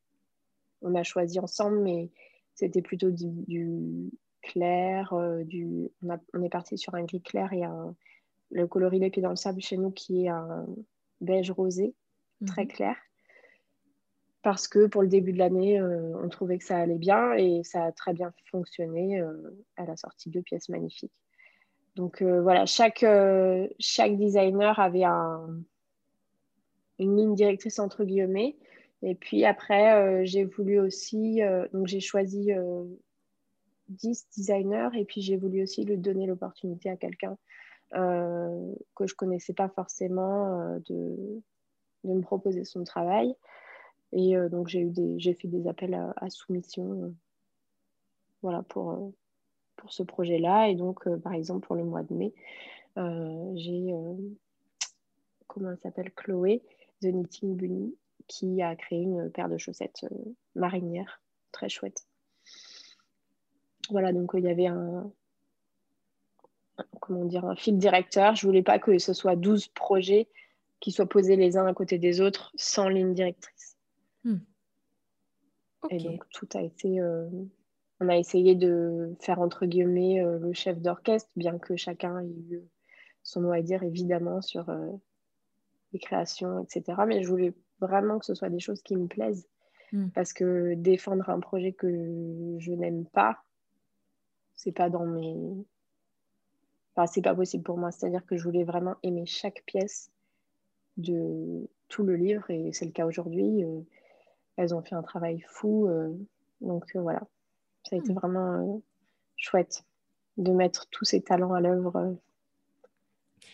[0.83, 2.11] On a choisi ensemble, mais
[2.55, 4.11] c'était plutôt du,
[4.43, 5.13] clair.
[5.13, 5.91] Euh, du...
[6.35, 7.95] On, est parti sur un gris clair et un...
[8.51, 10.67] le coloris Les Pieds dans le Sable chez nous qui est un
[11.21, 11.95] beige rosé,
[12.47, 12.69] très mhm.
[12.69, 12.97] clair.
[14.43, 17.63] Parce que pour le début de l'année, euh, on trouvait que ça allait bien et
[17.65, 19.21] ça a très bien fonctionné.
[19.21, 21.13] Euh, elle a sorti deux pièces magnifiques.
[21.97, 25.63] Donc euh, voilà, chaque, euh, chaque designer avait un,
[26.99, 28.57] une ligne directrice entre guillemets.
[29.03, 31.41] Et puis après, euh, j'ai voulu aussi,
[31.73, 32.51] donc j'ai choisi
[33.89, 37.37] 10 designers et puis j'ai voulu aussi lui donner l'opportunité à quelqu'un
[37.93, 41.43] que je connaissais pas forcément de,
[42.05, 43.35] de, me proposer son travail.
[44.13, 47.15] Et donc j'ai eu des, fait des appels à, à soumission
[48.43, 49.13] voilà, pour,
[49.77, 50.69] pour ce projet-là.
[50.69, 52.33] Et donc, euh, par exemple, pour le mois de mai,
[52.99, 54.15] euh, j'ai, euh,
[55.47, 56.63] comment elle s'appelle, Chloé,
[57.03, 57.95] The Knitting Bunny,
[58.27, 60.07] qui a créé une paire de chaussettes
[60.55, 61.21] marinières,
[61.53, 62.07] très chouette.
[63.91, 65.13] Voilà, donc il y avait un,
[67.01, 68.35] comment dire, un fil directeur.
[68.35, 70.29] Je voulais pas que ce soit 12 projets
[70.81, 73.77] qui soient posés les uns à côté des autres sans ligne directrice.
[74.25, 74.39] Hmm.
[75.91, 77.01] Et donc tout a été
[78.01, 82.27] on a essayé de faire entre guillemets euh, le chef d'orchestre, bien que chacun ait
[82.51, 82.63] eu
[83.23, 84.93] son mot à dire évidemment sur euh,
[85.93, 87.03] les créations, etc.
[87.07, 89.49] Mais je voulais vraiment que ce soit des choses qui me plaisent.
[89.93, 90.09] Mm.
[90.09, 93.43] Parce que défendre un projet que je n'aime pas,
[94.57, 95.37] c'est pas dans mes.
[96.95, 97.91] Enfin, c'est pas possible pour moi.
[97.93, 100.11] C'est-à-dire que je voulais vraiment aimer chaque pièce
[100.97, 103.65] de tout le livre, et c'est le cas aujourd'hui.
[103.65, 103.81] Euh,
[104.57, 105.89] elles ont fait un travail fou.
[106.63, 107.27] donc voilà.
[107.89, 108.17] Ça a été hmm.
[108.17, 108.79] vraiment euh,
[109.37, 109.85] chouette
[110.37, 111.97] de mettre tous ces talents à l'œuvre.
[111.97, 112.15] Euh.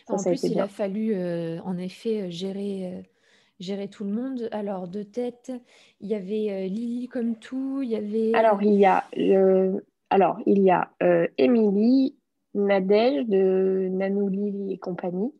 [0.08, 3.04] en plus, il a fallu euh, en effet gérer,
[3.60, 4.48] gérer tout le monde.
[4.52, 5.52] Alors, de tête,
[6.00, 8.34] il y avait Lily comme tout, il y avait...
[8.34, 9.04] Alors, il y a,
[10.10, 10.90] alors, il y a
[11.38, 12.16] Émilie,
[12.54, 15.32] Nadège de Nanou Lily et compagnie.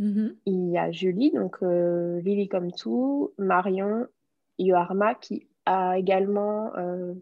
[0.00, 0.34] Mm-hmm.
[0.46, 4.06] Il y a Julie, donc Lily comme tout, Marion,
[4.58, 6.72] Yoharma qui a également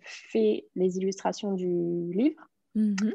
[0.02, 2.48] fait les illustrations du livre.
[2.76, 3.14] Mm-hmm.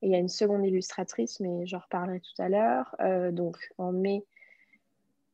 [0.00, 2.96] Et il y a une seconde illustratrice, mais j'en reparlerai tout à l'heure.
[3.32, 4.24] donc en mai,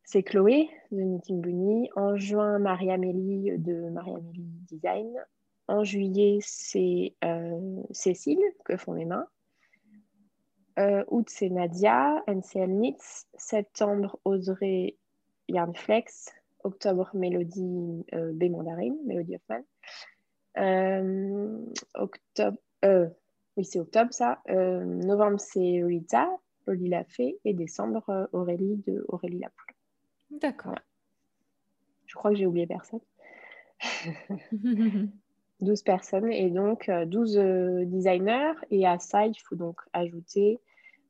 [0.04, 1.90] c'est Chloé de Knitting Bunny.
[1.96, 5.11] En juin, Marie-Amélie de Marie-Amélie Design.
[5.66, 9.26] En juillet, c'est euh, Cécile que font mes mains.
[10.78, 13.24] Euh, août, c'est Nadia, NCL Knits.
[13.35, 14.98] Septembre, Oseré
[15.48, 16.35] Yarnflex.
[16.64, 19.62] Octobre, Mélodie euh, B Mandarine, Mélodie Hoffman.
[21.94, 22.59] octobre,
[23.57, 24.42] oui, c'est octobre ça.
[24.48, 26.29] novembre, c'est Rita,
[26.66, 27.38] Loli Lafay.
[27.44, 29.74] Et décembre, Aurélie de Aurélie Lapoule.
[30.31, 30.79] D'accord.
[32.07, 33.00] Je crois que j'ai oublié personne.
[35.61, 38.55] 12 personnes et donc 12 euh, euh, designers.
[38.70, 40.61] Et à ça, il faut donc ajouter.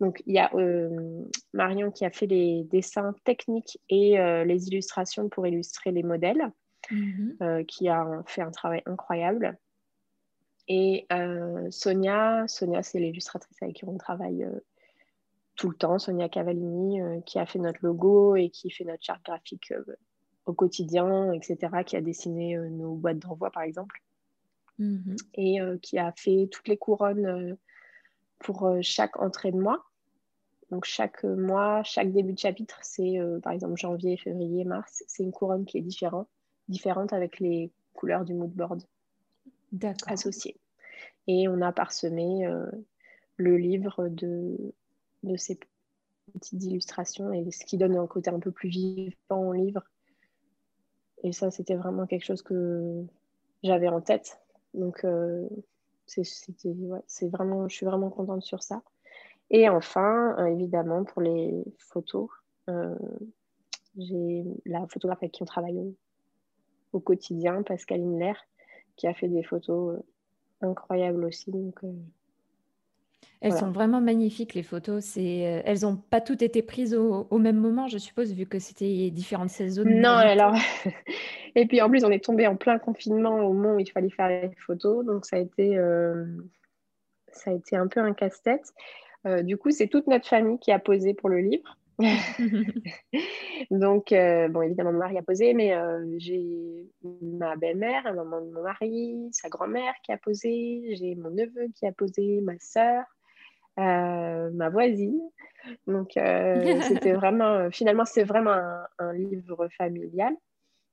[0.00, 5.28] Donc, il y a euh, Marion qui a fait les dessins techniques et les illustrations
[5.28, 6.50] pour illustrer les modèles,
[6.90, 7.64] mhm.
[7.66, 9.56] qui a fait un travail incroyable.
[10.66, 11.06] Et
[11.70, 14.46] Sonia, Sonia c'est l'illustratrice avec qui on travaille
[15.56, 19.04] tout le temps, Sonia Cavallini, euh, qui a fait notre logo et qui fait notre
[19.04, 19.84] charte graphique euh,
[20.46, 24.02] au quotidien, etc., qui a dessiné euh, nos boîtes d'envoi, par exemple,
[24.78, 25.16] mhm.
[25.34, 27.56] et qui a fait toutes les couronnes
[28.38, 29.84] pour chaque entrée de mois.
[30.70, 35.32] Donc chaque mois, chaque début de chapitre, c'est par exemple janvier, février, mars, c'est une
[35.32, 36.28] couronne qui est différente,
[36.68, 38.82] différente avec les couleurs du mood board
[40.06, 40.58] associées.
[41.26, 42.48] Et on a parsemé
[43.36, 44.74] le livre de
[45.24, 45.58] de ces
[46.32, 49.82] petites illustrations et ce qui donne un côté un peu plus vivant au livre.
[51.22, 53.04] Et ça, c'était vraiment quelque chose que
[53.62, 54.38] j'avais en tête.
[54.74, 55.48] Donc, euh,
[56.06, 58.82] c'est vraiment, je suis vraiment contente sur ça.
[59.50, 62.28] Et enfin, euh, évidemment, pour les photos,
[62.68, 62.94] euh,
[63.96, 65.78] j'ai la photographe avec qui on travaille
[66.92, 68.36] au, quotidien, Pascaline Lair,
[68.96, 70.00] qui a fait des photos
[70.60, 71.50] incroyables aussi.
[71.50, 71.80] Donc,
[73.40, 75.04] elles sont vraiment magnifiques, les photos.
[75.04, 78.58] C'est, euh, elles n'ont pas toutes été prises au, même moment, je suppose, vu que
[78.58, 79.84] c'était différentes saisons.
[79.84, 80.54] Non, alors.
[81.54, 84.10] Et puis en plus, on est tombé en plein confinement au moment où il fallait
[84.10, 85.04] faire les photos.
[85.04, 86.24] Donc ça a été, euh,
[87.28, 88.72] ça a été un peu un casse-tête.
[89.26, 91.78] Euh, du coup, c'est toute notre famille qui a posé pour le livre.
[93.70, 95.72] Donc, bon, évidemment, mon mari a posé, mais
[96.18, 96.88] j'ai
[97.22, 101.68] ma belle-mère, la maman de mon mari, sa grand-mère qui a posé, j'ai mon neveu
[101.76, 103.04] qui a posé, ma sœur,
[103.78, 105.20] euh, ma voisine.
[105.86, 108.56] Donc, euh, c'était vraiment, euh, finalement, c'est vraiment
[108.98, 110.34] un, livre familial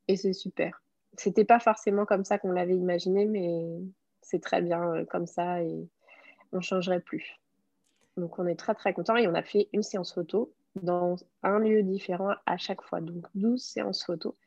[0.08, 0.82] et c'est super.
[1.18, 3.66] C'était pas forcément comme ça qu'on l'avait imaginé, mais
[4.22, 5.88] c'est très bien comme ça et
[6.52, 7.40] on changerait plus.
[8.18, 11.60] Donc, on est très très content et on a fait une séance photo dans un
[11.60, 13.02] lieu différent à chaque fois.
[13.02, 14.38] Donc, 12 séances photo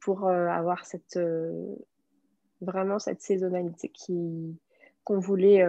[0.00, 1.18] pour avoir cette,
[2.60, 4.56] vraiment cette saisonnalité qui,
[5.04, 5.64] qu'on voulait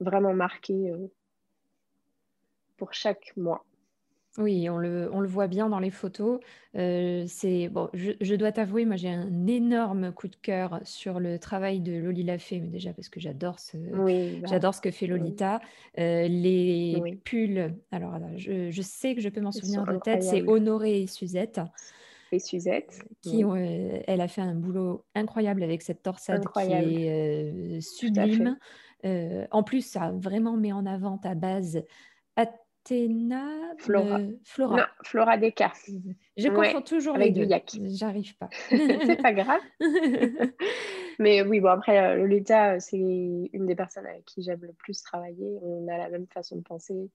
[0.00, 1.10] vraiment marqué euh,
[2.76, 3.64] pour chaque mois.
[4.36, 6.40] Oui, on le, on le voit bien dans les photos.
[6.76, 11.38] Euh, c'est bon, je, dois t'avouer, moi j'ai un énorme coup de cœur sur le
[11.38, 15.06] travail de Loli Lafay, mais déjà parce que j'adore ce, bah, j'adore ce que fait
[15.06, 15.60] Lolita.
[15.98, 20.42] Euh, les pulls, alors je, je, sais que je peux m'en souvenir de tête, c'est
[20.42, 21.60] Honoré et Suzette.
[22.32, 23.04] Et Suzette.
[23.22, 23.44] Qui,
[24.08, 28.56] elle a fait un boulot incroyable avec cette torsade qui est sublime.
[29.04, 31.82] Euh, en plus, ça vraiment met en avant ta base
[32.84, 34.20] Athéna Flora.
[34.44, 34.76] Flora.
[34.76, 35.72] Non, Flora Deca.
[36.36, 37.54] Je confonds toujours avec les deux.
[37.86, 38.50] J'arrive pas.
[38.68, 39.62] c'est pas grave.
[41.18, 45.02] Mais oui, bon, après, euh, Lolita, c'est une des personnes avec qui j'aime le plus
[45.02, 45.58] travailler.
[45.62, 47.10] On a la même façon de penser.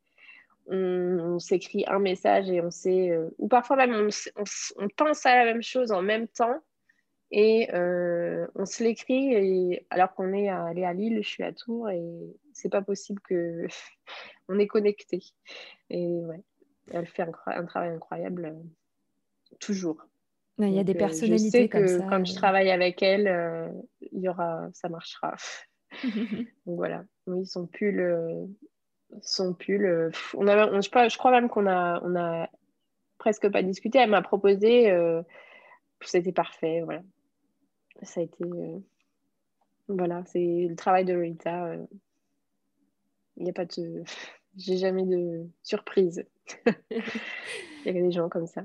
[0.71, 4.43] On, s'écrit un message et on sait, euh, ou parfois même on,
[4.77, 6.59] on, pense à la même chose en même temps,
[7.31, 11.89] et euh, on se l'écrit alors qu'on est allé à Lille, je suis à Tours
[11.89, 12.03] et
[12.53, 13.65] c'est pas possible que
[14.49, 15.21] on est connecté.
[15.89, 16.43] Et ouais,
[16.91, 20.05] elle fait un, travail incroyable euh, toujours.
[20.57, 23.71] Il y a des euh, personnalités je sais que Quand je travaille avec elle,
[24.11, 25.35] il y aura, ça marchera.
[26.03, 27.05] Donc voilà.
[27.27, 28.49] Oui, son pull,
[29.21, 30.11] son pull.
[30.33, 32.49] on a, je, crois même qu'on a, on a
[33.17, 33.99] presque pas discuté.
[33.99, 34.93] Elle m'a proposé.
[36.01, 37.01] c'était parfait, voilà
[38.03, 38.43] ça a été.
[38.43, 38.79] Euh,
[39.87, 41.65] voilà, c'est le travail de Lolita.
[41.65, 41.85] Euh,
[43.37, 44.03] il n'y a pas de.
[44.57, 46.25] J'ai jamais de surprise.
[46.91, 48.63] Il y a des gens comme ça.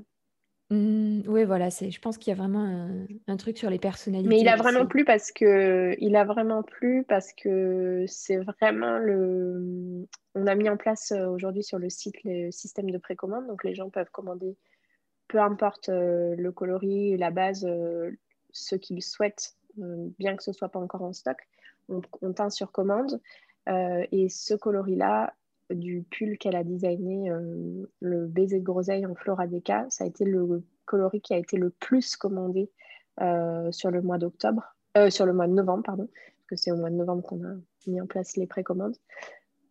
[0.71, 3.77] Mmh, oui, voilà, c'est je pense qu'il y a vraiment un, un truc sur les
[3.77, 4.27] personnalités.
[4.27, 8.97] Mais il a vraiment plu parce que il a vraiment plu parce que c'est vraiment
[8.97, 10.07] le.
[10.33, 13.63] On a mis en place euh, aujourd'hui sur le site le système de précommande, donc
[13.63, 14.57] les gens peuvent commander,
[15.27, 18.09] peu importe euh, le coloris, la base, euh,
[18.49, 21.37] ce qu'ils souhaitent, bien que ce soit pas encore en stock.
[21.89, 23.21] On, on teint sur commande
[23.67, 25.33] et ce coloris-là,
[25.71, 29.85] du pull qu'elle a designé, euh, le baiser de groseille en Floradeca.
[29.89, 32.69] Ça a été le coloris qui a été le plus commandé
[33.21, 34.63] euh, sur le mois d'octobre,
[34.97, 37.43] euh, sur le mois de novembre, pardon, parce que c'est au mois de novembre qu'on
[37.43, 37.53] a
[37.87, 38.95] mis en place les précommandes.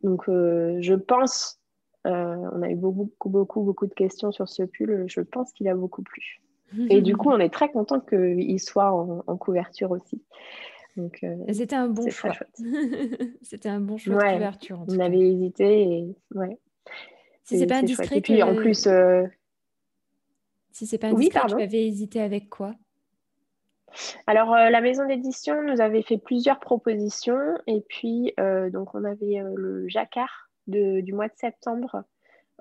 [0.02, 1.61] Donc, je pense,
[2.04, 5.04] on a eu beaucoup, beaucoup, beaucoup de questions sur ce pull.
[5.07, 6.42] Je pense qu'il a beaucoup plu.
[6.90, 10.22] Et du coup, on est très content qu'il soit en, couverture aussi.
[10.98, 12.33] Euh, c'était un bon choix.
[13.42, 14.85] c'était un bon choix de couverture.
[14.87, 16.59] on avait hésité et ouais.
[17.42, 18.18] Si c'est pas indiscret.
[18.18, 18.87] Et puis en plus.
[18.87, 19.24] Euh,
[20.70, 22.74] si c'est pas indiscret, tu avais hésité avec quoi?
[24.26, 27.57] Alors, euh, la maison d'édition nous avait fait plusieurs propositions.
[27.68, 28.33] Et puis,
[28.72, 32.02] donc, on avait le jacquard de, du mois de septembre,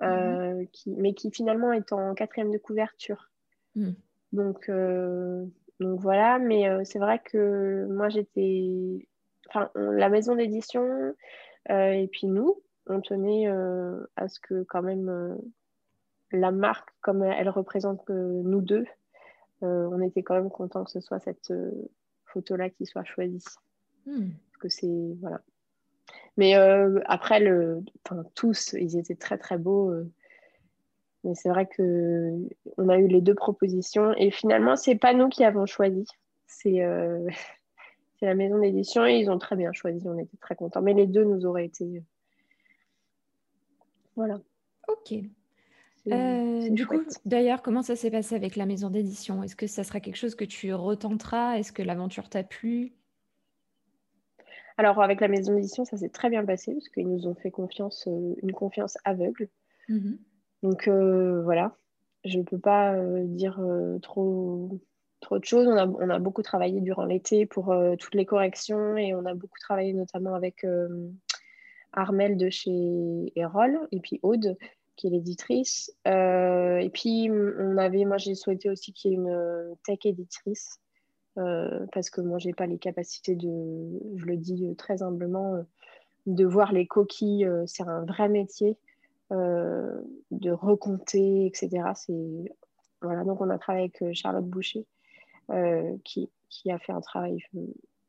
[0.00, 0.68] mhm.
[0.70, 3.32] qui, mais qui finalement est en quatrième de couverture.
[3.74, 3.96] Mhm.
[4.32, 4.70] Donc,
[5.80, 9.08] donc voilà, mais euh, c'est vrai que moi j'étais.
[9.48, 11.14] Enfin, la maison d'édition
[11.70, 15.38] euh, et puis nous, on tenait euh, à ce que quand même
[16.32, 18.86] la marque, comme elle représente nous deux,
[19.60, 21.52] on était quand même content que ce soit cette
[22.26, 23.44] photo-là qui soit choisie.
[24.06, 24.30] Hmm.
[24.46, 25.16] Parce que c'est.
[25.20, 25.40] Voilà.
[26.36, 26.54] Mais
[27.06, 29.92] après, le, enfin, tous, ils étaient très très beaux.
[31.24, 35.42] Mais c'est vrai qu'on a eu les deux propositions et finalement, c'est pas nous qui
[35.42, 36.06] avons choisi.
[36.66, 37.28] Euh,
[38.20, 40.06] c'est la maison d'édition et ils ont très bien choisi.
[40.06, 40.82] On était très contents.
[40.82, 41.84] Mais les deux nous auraient été.
[41.84, 42.00] Euh,
[44.16, 44.40] voilà.
[44.88, 45.14] Ok.
[46.06, 49.42] Euh, du coup, d'ailleurs, comment ça s'est passé avec la maison d'édition?
[49.42, 51.56] Est-ce que ça sera quelque chose que tu retenteras?
[51.56, 52.92] Est-ce que l'aventure t'a plu?
[54.76, 57.50] Alors, avec la maison d'édition, ça s'est très bien passé parce qu'ils nous ont fait
[57.50, 59.48] confiance, une confiance aveugle.
[59.88, 60.18] Mm-hmm.
[60.64, 61.76] Donc euh, voilà,
[62.24, 64.80] je ne peux pas euh, dire euh, trop,
[65.20, 65.68] trop de choses.
[65.68, 69.92] On a, beaucoup travaillé durant l'été pour toutes les corrections et on a beaucoup travaillé
[69.92, 70.66] notamment avec
[71.92, 74.56] Armel de chez Erol et puis Aude
[74.96, 75.92] qui est l'éditrice.
[76.06, 80.80] et puis on avait, moi j'ai souhaité aussi qu'il y ait une tech éditrice
[81.34, 85.62] parce que moi j'ai pas les capacités de, je le dis très humblement,
[86.26, 87.46] de voir les coquilles.
[87.66, 88.78] c'est un vrai métier.
[89.32, 91.92] Euh, de recompter, etc.
[91.94, 92.52] C'est
[93.00, 94.86] voilà, donc on a travaillé avec euh, Charlotte Boucher
[95.50, 97.38] euh, qui, qui, a fait un travail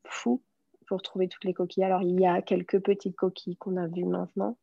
[0.04, 0.42] fou
[0.88, 1.86] pour trouver toutes les coquilles.
[1.86, 4.58] Alors il y a quelques petites coquilles qu'on a vues maintenant,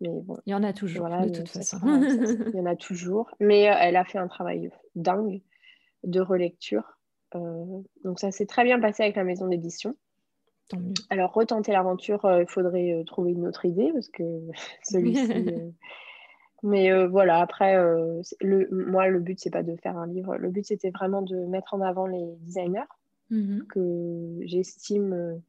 [0.00, 0.38] mais bon.
[0.46, 1.78] Il y en a toujours, de toute façon.
[2.52, 5.42] il y en a toujours, mais elle a fait un travail dingue
[6.04, 6.96] de relecture.
[7.34, 9.96] donc ça s'est très bien passé avec la maison d'édition.
[11.10, 14.22] Alors, retenter l'aventure, il euh, faudrait euh, trouver une autre idée parce que
[14.82, 15.32] celui-ci.
[16.62, 17.76] Euh, mais voilà, après,
[18.40, 18.68] le...
[18.72, 20.34] moi, le but, c'est pas de faire un livre.
[20.38, 22.82] Le but, c'était vraiment de mettre en avant les designers
[23.30, 23.66] mm-hmm.
[23.68, 25.40] que j'estime.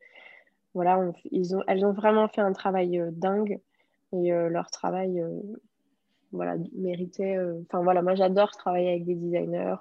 [0.75, 1.63] voilà, ils ont...
[1.65, 3.59] elles ont vraiment fait un travail dingue
[4.13, 5.19] et leur travail
[6.31, 7.39] voilà, méritait.
[7.63, 9.77] Enfin, voilà, moi, j'adore travailler avec des designers.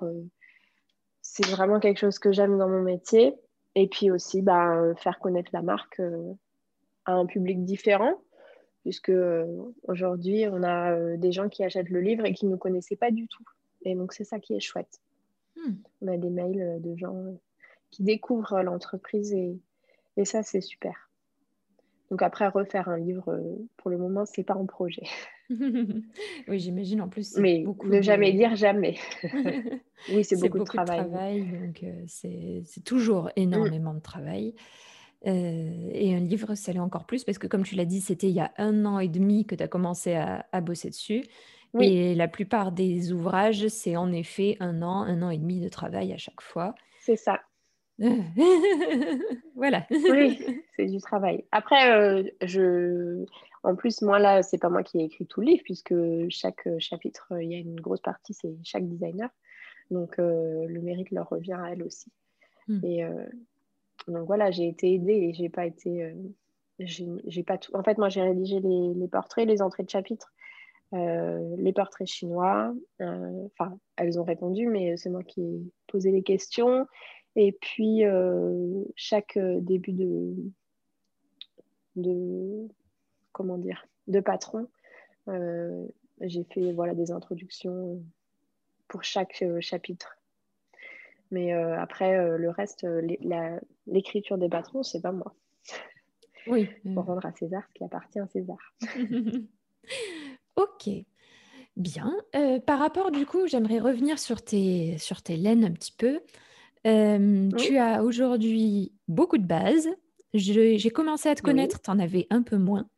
[1.21, 3.35] c'est vraiment quelque chose que j'aime dans mon métier.
[3.81, 6.35] Et puis aussi, bah, faire connaître la marque euh,
[7.05, 8.21] à un public différent,
[8.83, 9.47] puisque euh,
[9.85, 12.97] aujourd'hui, on a euh, des gens qui achètent le livre et qui ne nous connaissaient
[12.97, 13.45] pas du tout.
[13.83, 15.01] Et donc, c'est ça qui est chouette.
[15.55, 15.75] Hmm.
[16.03, 17.39] On a des mails de gens
[17.93, 19.61] qui découvrent l'entreprise et,
[20.17, 21.09] et ça, c'est super.
[22.11, 23.41] Donc après, refaire un livre,
[23.77, 25.05] pour le moment, c'est pas en projet.
[25.51, 27.37] oui, j'imagine en plus.
[27.37, 28.97] Mais beaucoup ne jamais dire jamais.
[30.11, 31.43] oui, c'est beaucoup, de travail.
[31.43, 33.33] donc euh, c'est toujours mm.
[33.37, 34.55] énormément de travail.
[35.27, 38.29] Euh, et un livre, ça l'est encore plus parce que, comme tu l'as dit, c'était
[38.29, 41.25] il y a un an et demi que tu as commencé à, à bosser dessus.
[41.75, 41.87] Oui.
[41.87, 45.69] Et la plupart des ouvrages, c'est en effet un an, un an et demi de
[45.69, 46.75] travail à chaque fois.
[47.01, 47.41] C'est ça.
[49.57, 49.87] voilà.
[49.91, 50.39] oui,
[50.77, 51.45] c'est du travail.
[51.51, 53.25] Après, euh, je...
[53.69, 55.95] en plus, moi, là, c'est pas moi qui ai écrit tout le livre, puisque
[56.29, 59.31] chaque euh, chapitre, euh, il y a une grosse partie, c'est chaque designer.
[59.91, 62.13] Donc, le mérite leur revient à elle aussi.
[62.67, 62.85] Hmm.
[62.85, 63.03] Et
[64.07, 66.15] donc, voilà, j'ai été aidée et j'ai pas été.
[66.79, 67.75] j'ai pas tout...
[67.75, 70.35] En fait, moi, j'ai rédigé les, les, portraits, les entrées de chapitre.
[70.93, 76.87] les portraits chinois, enfin, elles ont répondu, mais c'est moi qui ai posé les questions.
[77.41, 80.35] Et puis, euh, chaque euh, début de,
[81.95, 82.67] de,
[83.33, 84.69] comment dire, de patron,
[85.29, 85.87] euh,
[86.21, 88.03] j'ai fait voilà, des introductions
[88.89, 90.17] pour chaque chapitre.
[91.31, 92.87] Mais après, le reste,
[93.87, 95.35] l'écriture des patrons, c'est pas moi.
[96.47, 96.67] Oui.
[96.95, 98.57] Pour rendre à César ce qui appartient à César.
[100.57, 100.89] ok.
[101.77, 102.11] Bien.
[102.67, 106.23] par rapport, du coup, j'aimerais revenir sur tes, sur tes laines un petit peu.
[106.85, 109.91] Tu as aujourd'hui beaucoup de bases.
[110.35, 112.89] J'ai commencé à te connaître, tu en avais un peu moins.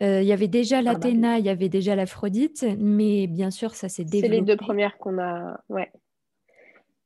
[0.00, 4.04] Il y avait déjà l'Athéna, il y avait déjà l'Aphrodite, mais bien sûr, ça s'est
[4.04, 4.28] développé.
[4.28, 5.90] C'est les deux premières qu'on a, ouais.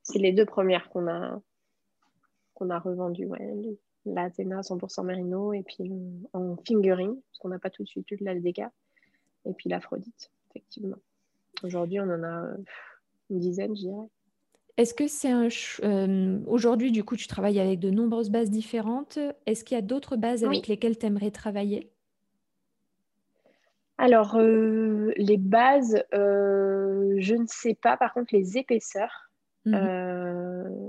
[0.03, 1.41] C'est les deux premières qu'on a,
[2.55, 3.55] qu'on a revendues, ouais.
[4.05, 5.93] L'Athéna 100% Merino et puis
[6.33, 8.71] en fingering, parce qu'on n'a pas tout de suite eu de l'Aldéca,
[9.47, 10.99] et puis l'Aphrodite, effectivement.
[11.63, 12.47] Aujourd'hui, on en a
[13.31, 14.09] une dizaine, je dirais.
[14.77, 15.49] Est-ce que c'est un...
[15.85, 19.19] Euh, aujourd'hui, du coup, tu travailles avec de nombreuses bases différentes.
[19.47, 21.92] Est-ce qu'il y a d'autres bases avec lesquelles tu aimerais travailler?
[24.03, 27.97] Alors, euh, les bases, euh, je ne sais pas.
[27.97, 29.31] Par contre, les épaisseurs,
[29.65, 29.77] mmh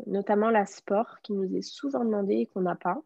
[0.07, 3.01] notamment la sport, qui nous est souvent demandée et qu'on n'a pas.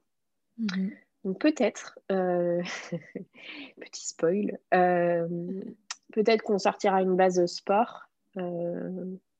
[0.58, 0.89] Mmh
[1.26, 8.10] Donc peut-être, petit spoil, peut-être qu'on sortira une base sport.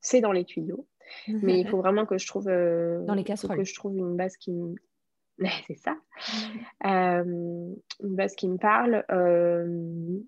[0.01, 0.86] c'est dans les tuyaux.
[1.28, 3.57] Mais il faut vraiment que je trouve, euh, Dans les casseroles.
[3.57, 4.76] que je trouve une base qui me...
[5.68, 5.95] c'est ça.
[6.86, 7.24] Euh,
[8.03, 9.05] une base qui me parle.
[9.11, 10.20] Euh,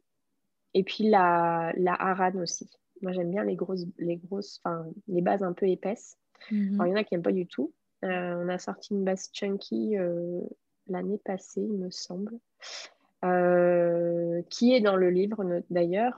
[0.74, 2.70] et puis la, la harane aussi.
[3.02, 6.18] Moi, j'aime bien les grosses, les grosses, enfin, les bases un peu épaisses.
[6.52, 7.74] il y en a qui n'aiment pas du tout.
[8.04, 9.96] on a sorti une base chunky
[10.88, 12.34] l'année passée, il me semble.
[14.50, 16.18] qui est dans le livre d'ailleurs,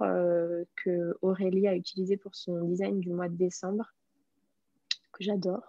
[0.84, 3.94] que Aurélie a utilisé pour son design du mois de décembre
[5.22, 5.64] j'adore.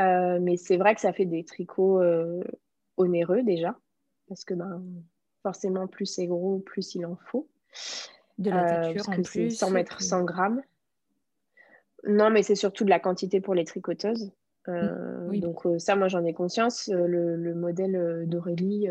[0.00, 2.42] Euh, mais c'est vrai que ça fait des tricots euh,
[2.96, 3.78] onéreux déjà,
[4.28, 4.82] parce que ben,
[5.42, 7.48] forcément, plus c'est gros, plus il en faut.
[8.38, 9.50] De la euh, en plus.
[9.50, 10.62] 100 mètres 100 grammes.
[12.06, 14.32] Non, mais c'est surtout de la quantité pour les tricoteuses.
[14.66, 16.88] Mm, donc ça, moi, j'en ai conscience.
[16.88, 18.88] Le, modèle d'Aurélie,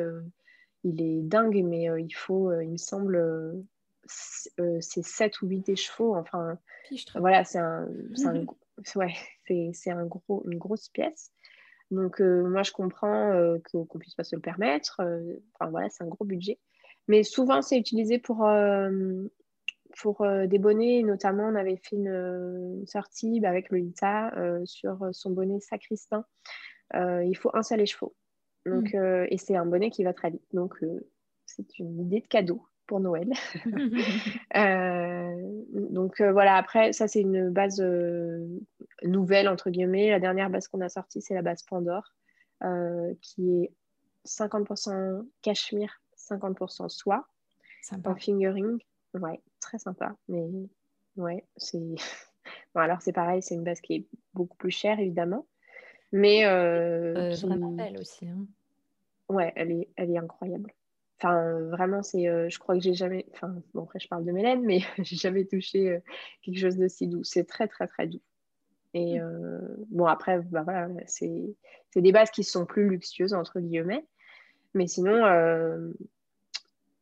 [0.83, 3.63] il est dingue, mais il faut, il me semble,
[4.05, 6.57] c'est 7 ou 8 chevaux Enfin,
[7.15, 7.87] voilà, c'est un,
[8.25, 8.45] un,
[8.95, 9.13] ouais,
[9.73, 11.31] c'est un gros, une grosse pièce.
[11.93, 15.01] Donc, euh, moi, je comprends euh, qu'on ne puisse pas se le permettre.
[15.01, 16.59] Euh, enfin, voilà, c'est un gros budget.
[17.07, 18.47] Mais souvent, c'est utilisé pour,
[19.97, 21.03] pour des bonnets.
[21.03, 24.33] Notamment, on avait fait une, sortie bah, avec Lolita
[24.65, 26.25] sur son bonnet sacristain.
[26.93, 28.15] il faut un seul écheveau.
[28.65, 29.25] Donc, mm.
[29.29, 30.45] et c'est un bonnet qui va très vite.
[30.53, 30.79] Donc,
[31.45, 33.31] c'est une idée de cadeau pour Noël.
[34.55, 38.45] Euh, donc euh, voilà, après, ça c'est une base euh,
[39.01, 40.11] nouvelle, entre guillemets.
[40.11, 42.13] La dernière base qu'on a sortie, c'est la base Pandore,
[43.19, 43.73] qui est
[44.27, 47.27] 50% cachemire, 50% soie,
[47.81, 48.11] sympa.
[48.11, 48.79] en fingering.
[49.13, 50.15] Ouais, très sympa.
[50.27, 50.45] Mais
[51.17, 51.79] ouais, c'est.
[52.75, 55.45] bon, alors c'est pareil, c'est une base qui est beaucoup plus chère, évidemment.
[56.11, 56.43] Mais.
[56.45, 58.27] Vraiment belle aussi.
[58.27, 58.45] Hein.
[59.29, 60.73] Ouais, elle est, elle est incroyable.
[61.23, 64.31] Enfin, vraiment, c'est, euh, je crois que j'ai jamais, enfin, bon, après, je parle de
[64.31, 65.99] Mélène, mais j'ai jamais touché euh,
[66.41, 67.23] quelque chose d'aussi doux.
[67.23, 68.21] C'est très, très, très doux.
[68.93, 69.59] Et euh,
[69.89, 71.55] bon, après, bah, voilà, c'est,
[71.95, 74.05] des bases qui sont plus luxueuses, entre guillemets.
[74.73, 75.23] Mais sinon,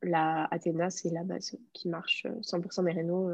[0.01, 3.29] la Athéna, c'est la base qui marche 100% Merino.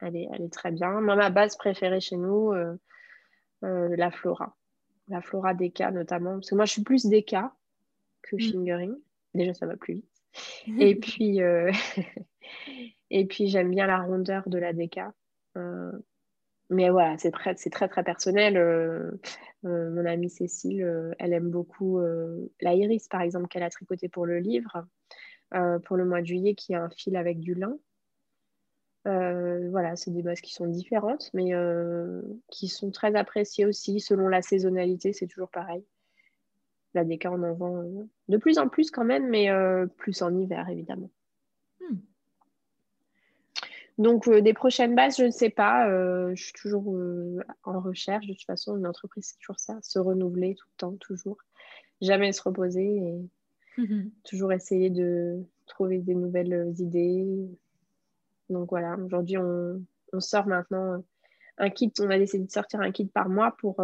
[0.00, 1.00] elle, est, elle est très bien.
[1.00, 2.52] Moi, ma base préférée chez nous,
[3.62, 4.56] la Flora.
[5.08, 6.34] La Flora DK notamment.
[6.34, 7.36] Parce que moi, je suis plus DK
[8.22, 8.40] que mmh.
[8.40, 8.94] Fingering.
[9.34, 10.10] Déjà, ça va plus vite.
[10.78, 11.70] et puis, euh,
[13.10, 15.00] et puis j'aime bien la rondeur de la DK.
[15.56, 15.92] Euh,
[16.68, 18.56] mais voilà, c'est très, c'est très, très personnel.
[18.56, 19.10] Euh,
[19.62, 22.00] mon amie Cécile, elle aime beaucoup
[22.60, 24.86] la iris, par exemple, qu'elle a tricoté pour le livre,
[25.84, 27.76] pour le mois de juillet, qui a un fil avec du lin.
[29.04, 31.50] voilà, c'est des bases qui sont différentes, mais
[32.50, 35.84] qui sont très appréciées aussi selon la saisonnalité, c'est toujours pareil.
[36.94, 40.22] La DK, on en vend euh, de plus en plus quand même, mais euh, plus
[40.22, 41.10] en hiver, évidemment.
[41.80, 41.96] Hmm.
[43.98, 45.86] Donc, euh, des prochaines bases, je ne sais pas.
[46.34, 46.96] je suis toujours
[47.64, 48.26] en recherche.
[48.26, 49.78] De toute façon, une entreprise, c'est toujours ça.
[49.82, 51.38] Se renouveler tout le temps, toujours.
[52.00, 53.28] Jamais se reposer et
[54.24, 57.26] toujours essayer de trouver des nouvelles idées.
[58.48, 58.96] Donc, voilà.
[58.96, 59.84] Aujourd'hui, on,
[60.18, 61.04] sort maintenant
[61.58, 61.92] un kit.
[62.00, 63.76] On a décidé de sortir un kit par mois pour,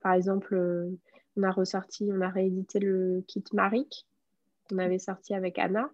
[0.00, 0.54] par exemple,
[1.36, 4.06] on a ressorti, on a réédité le kit Marik
[4.68, 5.90] qu'on avait sorti avec Anna,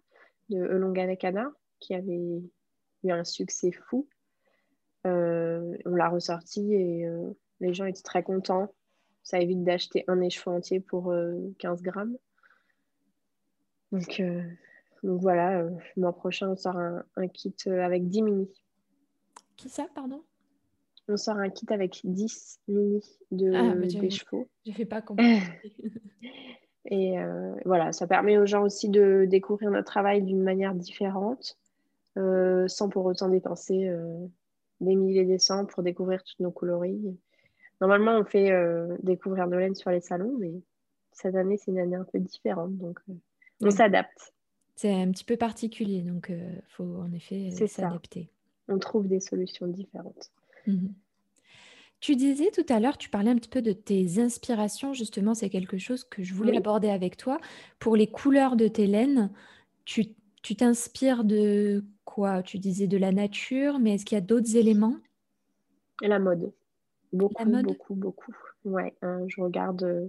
[0.49, 2.43] de Elong avec Anna, qui avait
[3.05, 4.09] eu un succès fou.
[5.07, 8.73] Euh, on l'a ressorti et euh, les gens étaient très contents.
[9.23, 11.15] Ça évite d'acheter un écheveau entier pour
[11.59, 12.17] 15 euh, grammes.
[13.93, 14.23] Donc,
[15.03, 18.49] donc voilà, le mois prochain, on sort un, kit avec 10 mini.
[19.57, 20.23] qui ça, pardon?
[21.09, 24.49] On sort un kit avec 10 mini de, Ah, bah, des chevaux.
[24.67, 25.43] Je fais pas comprendre.
[26.91, 31.59] Et euh, voilà, ça permet aux gens aussi de découvrir notre travail d'une manière différente,
[32.17, 34.27] euh, sans pour autant dépenser euh,
[34.81, 36.99] des milliers et des cents pour découvrir toutes nos coloris.
[37.81, 40.53] Normalement, on fait euh, découvrir nos laines sur les salons, mais
[41.13, 43.15] cette année, c'est une année un peu différente, donc euh,
[43.63, 44.33] on s'adapte.
[44.77, 48.31] C'est un petit peu particulier, donc il faut en effet euh, s'adapter.
[48.69, 50.31] On trouve des solutions différentes.
[50.67, 50.95] Mhm.
[52.01, 55.51] Tu disais tout à l'heure, tu parlais un petit peu de tes inspirations, justement, c'est
[55.51, 56.59] quelque chose que je voulais Oui.
[56.59, 57.41] aborder avec toi.
[57.81, 59.33] Pour les couleurs de tes laines,
[59.85, 60.15] tu
[60.57, 62.45] t'inspires de quoi?
[62.45, 64.97] Tu disais de la nature, mais est-ce qu'il y a d'autres éléments?
[66.01, 66.53] La mode.
[67.13, 68.37] Beaucoup, mode beaucoup, beaucoup.
[68.65, 69.83] Ouais, hein, je regarde.
[69.83, 70.07] euh,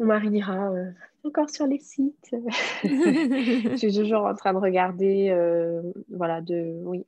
[0.00, 0.90] on mari dira euh,
[1.24, 2.30] encore sur les sites.
[2.82, 5.28] je suis toujours en train de regarder.
[5.28, 6.80] euh, voilà, de.
[6.84, 7.04] Oui.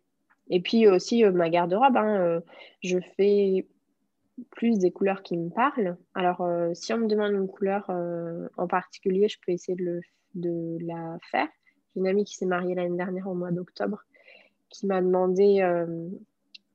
[0.51, 1.97] Et puis aussi euh, ma garde-robe.
[1.97, 2.43] hein,
[2.83, 3.67] je fais
[4.51, 5.97] plus des couleurs qui me parlent.
[6.15, 7.91] Alors, si on me demande une couleur
[8.57, 10.01] en particulier, je peux essayer de, le,
[10.35, 11.49] de la faire.
[11.95, 14.03] J'ai une amie qui s'est mariée l'année dernière au mois d'octobre
[14.69, 15.63] qui m'a demandé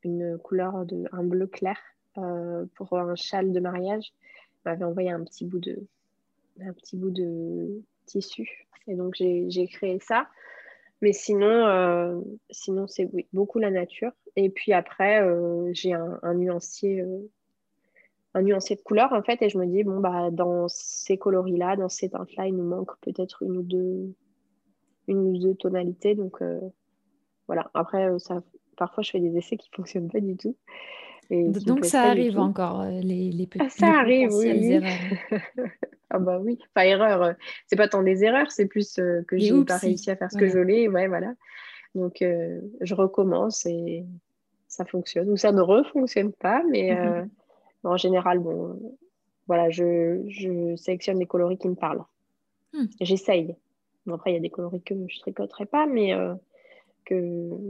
[0.04, 1.78] une couleur de un bleu clair
[2.14, 4.14] pour un châle de mariage.
[4.66, 5.88] Elle m'avait envoyé un petit bout de
[6.62, 10.28] un petit bout de tissu et donc j'ai créé ça.
[11.02, 14.12] Mais sinon, euh, sinon c'est oui, beaucoup la nature.
[14.36, 17.20] Et puis après, euh, j'ai un, un nuancier, euh,
[18.34, 21.76] un nuancier de couleurs en fait, et je me dis bon bah dans ces coloris-là,
[21.76, 24.16] dans ces teintes-là, il nous manque peut-être une ou deux,
[25.08, 26.16] une ou deux tonalités.
[26.16, 26.42] Donc
[27.46, 27.70] voilà.
[27.76, 28.42] Après, ça,
[28.76, 30.56] parfois je fais des essais qui fonctionnent pas du tout.
[31.30, 34.80] Et Donc ça arrive encore, les, les petits Ah, ça les arrive, oui.
[36.10, 37.34] Ah bah oui, enfin erreur, euh,
[37.68, 40.38] c'est pas tant des erreurs, c'est plus euh, que j'ai pas réussi à faire ce
[40.38, 40.48] voilà.
[40.48, 41.34] que je voulais, ouais, voilà.
[41.96, 44.06] Donc euh, je recommence et
[44.68, 47.26] ça fonctionne, ou ça ne refonctionne pas, mais euh,
[47.84, 48.98] en général, bon,
[49.48, 52.04] voilà, je, je sélectionne des coloris qui me parlent.
[52.74, 52.86] Hmm.
[53.02, 53.56] J'essaye.
[54.06, 56.14] Bon, après, il y a des coloris que je tricoterai pas, mais,
[57.06, 57.16] que,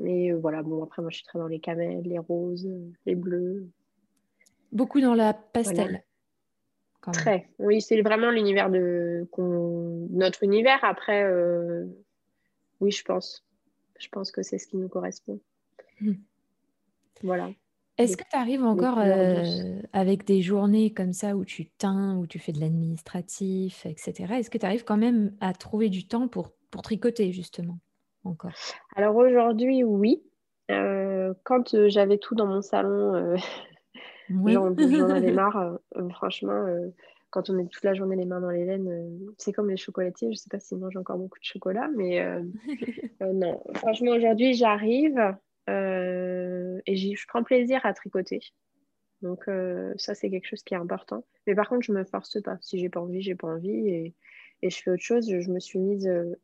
[0.03, 2.69] mais voilà, bon, après, moi, je suis très dans les camels, les roses,
[3.05, 3.67] les bleus.
[4.71, 6.03] Beaucoup dans la pastel.
[7.13, 7.49] Très.
[7.59, 10.83] Oui, c'est vraiment l'univers de notre univers.
[10.83, 11.85] Après, euh,
[12.81, 13.45] oui, je pense.
[13.99, 15.39] Je pense que c'est ce qui nous correspond.
[16.01, 16.13] Hmm.
[17.23, 17.49] Voilà.
[17.97, 22.27] Est-ce que tu arrives encore euh, avec des journées comme ça où tu teins, où
[22.27, 24.35] tu fais de l'administratif, etc.
[24.35, 27.79] Est-ce que tu arrives quand même à trouver du temps pour, pour tricoter, justement,
[28.23, 28.51] encore?
[28.95, 30.21] Alors aujourd'hui, oui.
[30.69, 33.35] Euh, quand j'avais tout dans mon salon,
[34.29, 34.53] Oui.
[34.53, 34.73] j'en
[35.09, 35.57] avais marre.
[35.57, 36.87] euh, euh, franchement, euh,
[37.29, 40.31] quand on est toute la journée les mains dans les laines, c'est comme les chocolatiers.
[40.31, 42.25] Je sais pas s'ils mangent encore beaucoup de chocolat, mais
[43.21, 43.61] non.
[43.75, 45.17] Franchement, aujourd'hui, j'arrive
[45.67, 48.39] et je prends plaisir à tricoter.
[49.21, 51.25] Donc euh, ça, c'est quelque chose qui est important.
[51.47, 52.57] Mais par contre, je me force pas.
[52.61, 54.13] Si j'ai pas envie, j'ai pas envie et,
[54.61, 55.29] et je fais autre chose.
[55.29, 56.35] Je, je me suis mise euh,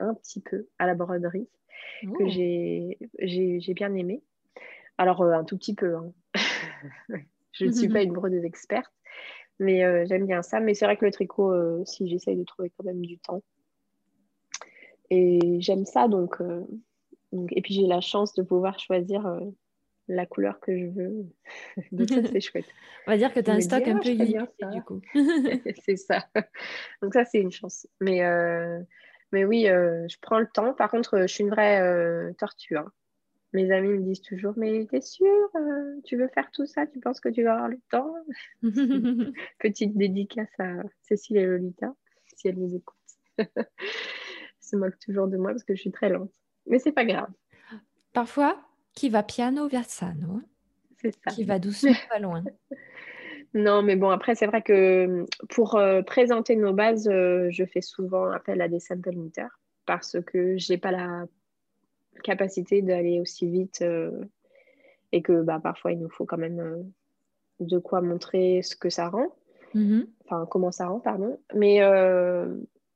[0.00, 1.48] un petit peu à la broderie
[2.02, 2.28] que Oh.
[2.28, 4.22] j'ai bien aimé.
[4.96, 5.94] Alors euh, un tout petit peu.
[5.96, 6.12] hein.
[7.52, 8.92] je ne suis pas une brodeuse experte,
[9.58, 10.60] mais euh, j'aime bien ça.
[10.60, 13.42] Mais c'est vrai que le tricot, euh, si j'essaye de trouver quand même du temps.
[15.10, 16.64] Et j'aime ça donc, euh,
[17.32, 19.40] donc- Et puis j'ai la chance de pouvoir choisir
[20.06, 21.26] la couleur que je veux.
[21.92, 22.66] donc ça c'est chouette.
[23.06, 25.00] On va dire que tu as un stock un ah, peu du coup.
[25.84, 26.26] c'est ça.
[27.02, 27.86] Donc ça, c'est une chance.
[28.00, 28.20] Mais,
[29.32, 30.74] mais oui, je prends le temps.
[30.74, 32.76] Par contre, je suis une vraie tortue.
[32.76, 32.92] hein.
[33.54, 37.00] Mes amis me disent toujours, mais t'es sûre, euh, tu veux faire tout ça, tu
[37.00, 38.14] penses que tu vas avoir le temps?
[39.58, 41.94] Petite dédicace à Cécile et Lolita,
[42.36, 42.96] si elles nous écoutent.
[44.60, 46.32] se moquent toujours de moi parce que je suis très lente.
[46.66, 47.30] Mais c'est pas grave,
[48.12, 48.60] Parfois,
[48.94, 50.42] qui va piano versano,
[51.00, 51.30] c'est ça.
[51.30, 52.44] qui va doucement pas loin.
[53.54, 57.80] Non, mais bon, après, c'est vrai que pour euh, présenter nos bases, euh, je fais
[57.80, 59.10] souvent appel à des sample
[59.86, 61.24] parce que j'ai pas la
[62.22, 64.24] capacité d'aller aussi vite euh,
[65.12, 66.82] et que bah, parfois il nous faut quand même euh,
[67.60, 69.28] de quoi montrer ce que ça rend,
[69.74, 70.06] Mhm.
[70.24, 71.38] enfin comment ça rend, pardon.
[71.54, 72.54] Mais, euh,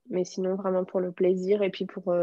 [0.09, 2.13] mais sinon, vraiment pour le plaisir et puis pour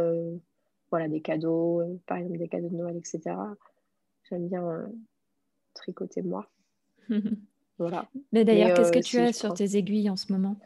[0.90, 3.36] voilà, des cadeaux, par exemple des cadeaux de Noël, etc.
[4.28, 4.90] J'aime bien
[5.74, 6.48] tricoter moi.
[7.78, 8.10] Voilà.
[8.32, 10.56] Mais d'ailleurs, qu'est-ce que tu si as sur tes aiguilles en ce moment?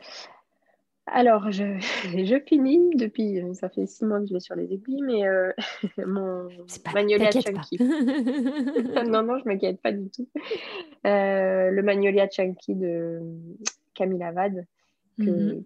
[1.06, 1.64] Alors, je,
[2.24, 5.26] je finis depuis, euh, ça fait six mois que je vais sur les aiguilles, mais
[5.26, 5.52] euh,
[6.06, 6.48] mon
[6.82, 7.30] pas, Magnolia.
[7.30, 7.78] Chunky.
[9.06, 10.28] non, non, je m'inquiète pas du tout.
[11.06, 13.20] Euh, le Magnolia Chunky de
[13.94, 14.66] Camille Avad,
[15.18, 15.64] que, Mhm.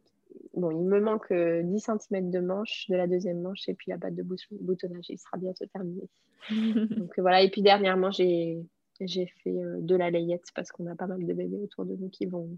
[0.55, 3.97] bon, il me manque 10 cm de manche de la deuxième manche et puis la
[3.97, 5.07] batte de boutonnage.
[5.09, 6.03] Il sera bientôt terminé.
[6.51, 7.43] Donc voilà.
[7.43, 8.67] Et puis dernièrement, j'ai
[9.01, 12.27] fait de la layette parce qu'on a pas mal de bébés autour de nous qui
[12.27, 12.51] vont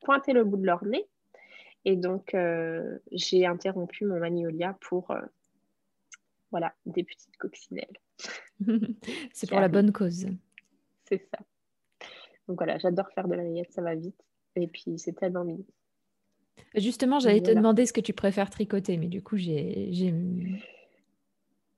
[0.00, 1.04] pointer le bout de leur nez.
[1.84, 2.36] Et donc,
[3.12, 5.14] j'ai interrompu mon magnolia pour
[6.50, 7.96] voilà, des petites coccinelles.
[9.32, 10.26] c'est pour la bonne cause.
[11.04, 11.38] C'est ça.
[12.46, 14.20] Donc voilà, j'adore faire de la layette, ça va vite.
[14.56, 15.64] Et puis, c'est tellement mignon.
[16.74, 19.90] Justement, j'allais te demander ce que tu préfères tricoter, mais du coup, j'ai.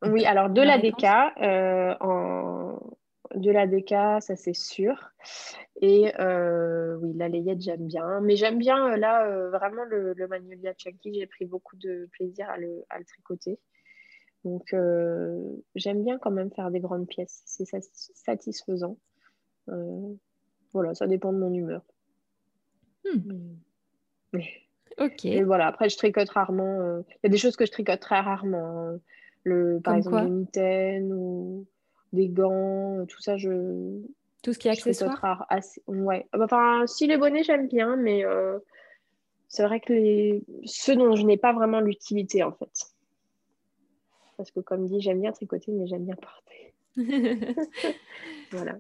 [0.02, 1.04] Oui, alors de la DK,
[1.42, 2.80] euh, en...
[3.34, 5.12] de la DK, ça c'est sûr.
[5.80, 8.20] Et euh, oui, la layette, j'aime bien.
[8.20, 12.48] Mais j'aime bien, euh, là, vraiment le, le Magnolia Chunky, j'ai pris beaucoup de plaisir
[12.50, 13.58] à le, à le tricoter.
[14.44, 14.74] Donc,
[15.74, 17.42] j'aime bien quand même faire des grandes pièces.
[17.44, 18.96] C'est satisfaisant.
[20.72, 21.82] voilà, ça dépend de mon humeur.
[23.04, 23.54] Hmm.
[24.98, 25.24] Ok.
[25.24, 26.98] Et voilà, après, je tricote rarement.
[26.98, 28.88] Il y a des choses que je tricote très rarement.
[28.88, 29.00] Hein.
[29.44, 31.66] Le, par exemple, des mitaines ou
[32.12, 34.00] des gants, tout ça, je.
[34.42, 35.82] Tout ce qui est accessoire assez...
[35.86, 36.26] Ouais.
[36.32, 38.24] Ah bah, enfin, si les bonnets, j'aime bien, mais
[39.48, 40.42] c'est vrai que les...
[40.64, 42.90] ceux dont je n'ai pas vraiment l'utilité, en fait
[44.40, 46.72] parce que comme dit, j'aime bien tricoter, mais j'aime bien porter.
[48.50, 48.78] voilà.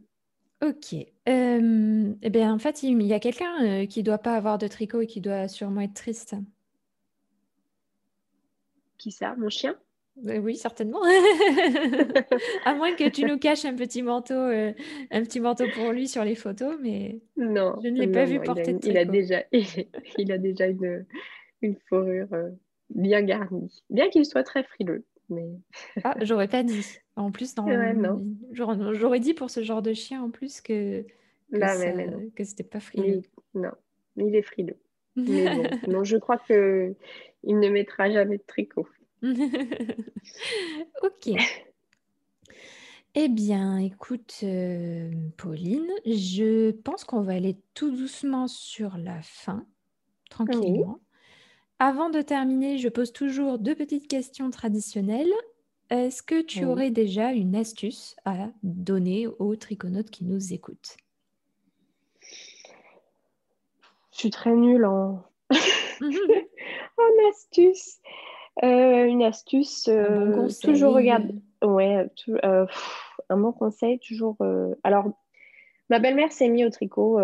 [0.62, 0.94] Ok.
[1.28, 4.56] Euh, eh bien, en fait, il y a quelqu'un euh, qui ne doit pas avoir
[4.56, 6.34] de tricot et qui doit sûrement être triste.
[8.96, 9.34] Qui ça?
[9.36, 9.74] Mon chien?
[9.74, 9.89] euh,
[10.24, 11.00] Oui, certainement.
[12.64, 16.24] à moins que tu nous caches un petit manteau, un petit manteau pour lui sur
[16.24, 18.90] les photos, mais non, je ne l'ai pas vu porter il a, de tricot.
[18.90, 19.42] Il a déjà,
[20.18, 21.06] il a déjà une,
[21.62, 22.28] une fourrure
[22.90, 25.04] bien garnie, bien qu'il soit très frileux.
[26.02, 26.98] Ah, j'aurais pas dit.
[27.16, 27.66] En plus, dans
[28.52, 31.04] j'aurais dit pour ce genre de chien en plus que
[31.52, 33.22] que, c'était pas frileux.
[33.54, 33.72] non,
[34.16, 34.76] il est frileux.
[35.16, 36.94] Mais bon, non, je crois que
[37.42, 38.86] il ne mettra jamais de tricot.
[41.02, 41.30] ok.
[43.16, 49.66] Eh bien, écoute, euh, Pauline, je pense qu'on va aller tout doucement sur la fin,
[50.30, 51.00] tranquillement.
[51.80, 55.32] Avant de terminer, je pose toujours deux petites questions traditionnelles.
[55.88, 60.96] Est-ce que tu aurais déjà une astuce à donner aux triconautes qui nous écoutent?
[64.12, 65.24] Je suis très nulle en,
[66.00, 67.98] en astuce.
[68.62, 71.32] Euh, une astuce, euh, toujours regarde.
[71.62, 72.06] Ouais,
[72.44, 72.66] euh,
[73.28, 74.36] un bon conseil, toujours.
[74.82, 75.10] Alors,
[75.88, 77.18] ma belle-mère s'est mise au tricot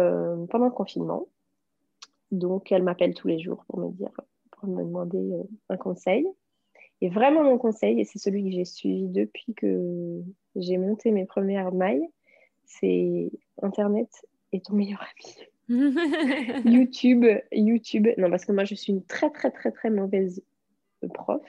[0.51, 1.27] pendant le confinement.
[2.31, 4.11] Donc, elle m'appelle tous les jours pour me dire
[4.53, 6.27] pour me demander un conseil.
[7.03, 10.23] Et vraiment, mon conseil, et c'est celui que j'ai suivi depuis que
[10.55, 12.09] j'ai monté mes premières mailles,
[12.65, 13.31] c'est
[13.61, 14.09] Internet
[14.53, 15.37] est ton meilleur ami.
[16.65, 18.09] YouTube, YouTube.
[18.17, 20.43] Non, parce que moi, je suis une très, très, très, très mauvaise
[21.09, 21.43] prof.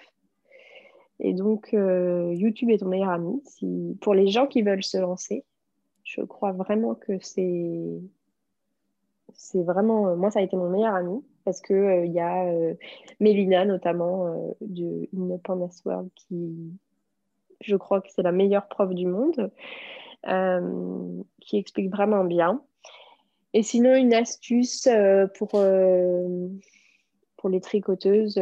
[1.19, 3.41] Et donc, euh, YouTube est ton meilleur ami.
[3.45, 5.43] Si, pour les gens qui veulent se lancer,
[6.03, 8.01] je crois vraiment que c'est
[9.33, 12.45] c'est vraiment, euh, moi, ça a été mon meilleur ami parce qu'il euh, y a
[12.47, 12.73] euh,
[13.19, 16.73] Mélina, notamment, de In Pandas World, qui,
[17.61, 19.51] je crois que c'est la meilleure prof du monde,
[21.39, 22.61] qui explique vraiment bien.
[23.53, 24.89] Et sinon, une astuce
[25.35, 25.51] pour,
[27.37, 28.37] pour les tricoteuses,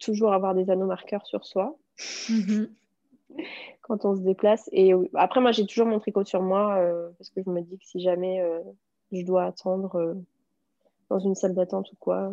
[0.00, 1.76] toujours avoir des anneaux marqueurs sur soi.
[1.98, 2.68] Mm-hmm.
[3.82, 4.68] quand on se déplace.
[4.72, 6.78] Et après, moi, j'ai toujours mon tricot sur moi
[7.18, 8.40] parce que je me dis que si jamais
[9.12, 10.14] je dois attendre euh,
[11.08, 12.32] dans une salle d'attente ou quoi.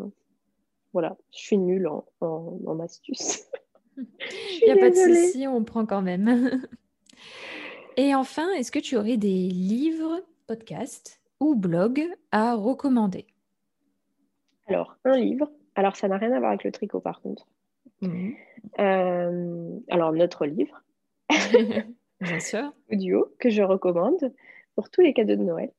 [0.94, 3.50] Voilà, je suis nulle en, en, astuces.
[3.98, 6.62] Il n'y a pas de souci, on prend quand même.
[7.98, 13.28] Et enfin, est-ce que tu aurais des livres, podcasts ou blogs à recommander?
[14.68, 15.52] Alors, un livre.
[15.76, 17.48] Alors, ça n'a rien à voir avec le tricot, par contre.
[18.02, 18.36] Mhm.
[18.80, 20.84] Euh, alors, notre livre.
[22.22, 22.74] Bien sûr.
[22.92, 24.34] Audio, que je recommande
[24.76, 25.72] pour tous les cadeaux de Noël.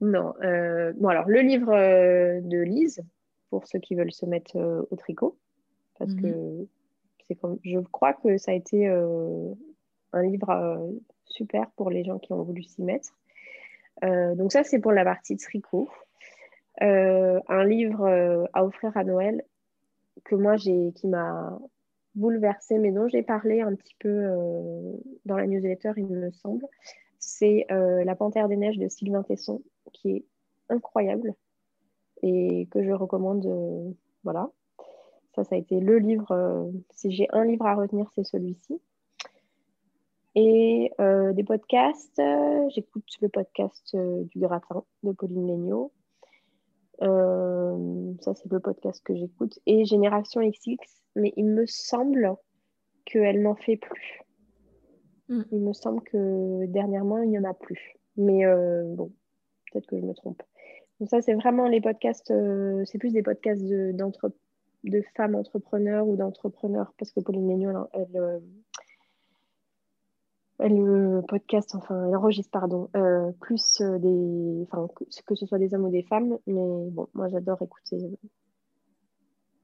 [0.00, 0.34] Non.
[0.42, 3.02] Euh, bon, alors, le livre euh, de Lise,
[3.50, 5.38] pour ceux qui veulent se mettre euh, au tricot,
[5.98, 6.66] parce que mhm.
[7.28, 10.90] c'est comme, je crois que ça a été un livre
[11.26, 13.10] super pour les gens qui ont voulu s'y mettre.
[14.02, 15.90] donc, ça, c'est pour la partie tricot.
[16.80, 19.44] un livre à offrir à Noël
[20.24, 21.58] que moi, j'ai, qui m'a
[22.14, 24.26] bouleversée, mais dont j'ai parlé un petit peu
[25.24, 26.66] dans la newsletter, il me semble.
[27.18, 30.24] C'est La Panthère des Neiges de Sylvain Tesson qui est
[30.68, 31.34] incroyable
[32.22, 33.46] et que je recommande.
[33.46, 33.90] Euh,
[34.24, 34.50] voilà.
[35.34, 36.30] Ça, ça a été le livre.
[36.32, 38.80] Euh, si j'ai un livre à retenir, c'est celui-ci.
[40.36, 42.22] Et euh, des podcasts,
[42.68, 45.92] j'écoute le podcast du gratin de Pauline Legnaud.
[47.00, 49.58] Ça, c'est le podcast que j'écoute.
[49.66, 50.76] Et Génération XX,
[51.16, 52.34] mais il me semble
[53.04, 54.20] qu'elle n'en fait plus.
[55.28, 55.42] Mm.
[55.52, 57.96] Il me semble que dernièrement, il n'y en a plus.
[58.16, 58.44] Mais
[58.94, 59.12] bon,
[59.70, 60.42] peut-être que je me trompe.
[60.98, 62.32] Donc ça, c'est vraiment les podcasts,
[62.84, 63.94] c'est plus des podcasts de,
[64.84, 68.42] de femmes entrepreneurs ou d'entrepreneurs, parce que Pauline Lénion, elle, elle,
[70.68, 74.88] le podcast, enfin, elle enregistre, pardon, euh, plus euh, des, enfin,
[75.26, 77.98] que ce soit des hommes ou des femmes, mais bon, moi j'adore écouter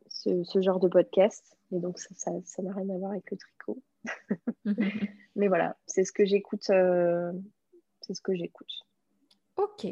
[0.09, 3.30] ce, ce, genre de podcast, et donc ça n'a ça, n'a rien à voir avec
[3.30, 3.82] le tricot.
[5.36, 7.32] mais voilà, c'est ce que j'écoute, euh,
[8.01, 8.72] c'est ce que j'écoute.
[9.57, 9.86] Ok.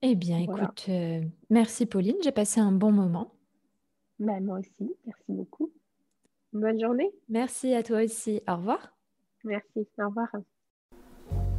[0.00, 0.88] Eh bien, écoute,
[1.50, 3.32] merci Pauline, j'ai passé un bon moment.
[4.20, 5.72] Bah, moi aussi, merci beaucoup.
[6.52, 7.10] Bonne journée.
[7.28, 8.40] Merci à toi aussi.
[8.48, 8.97] Au revoir.
[9.44, 10.28] Merci, au revoir.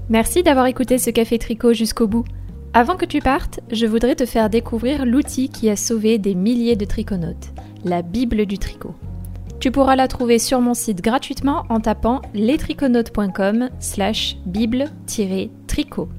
[0.09, 2.25] Merci d'avoir écouté ce café tricot jusqu'au bout.
[2.73, 6.75] Avant que tu partes, je voudrais te faire découvrir l'outil qui a sauvé des milliers
[6.75, 7.49] de triconautes,
[7.84, 8.93] la Bible du tricot.
[9.59, 16.09] Tu pourras la trouver sur mon site gratuitement en tapant lestriconautes.com slash bible-tricot.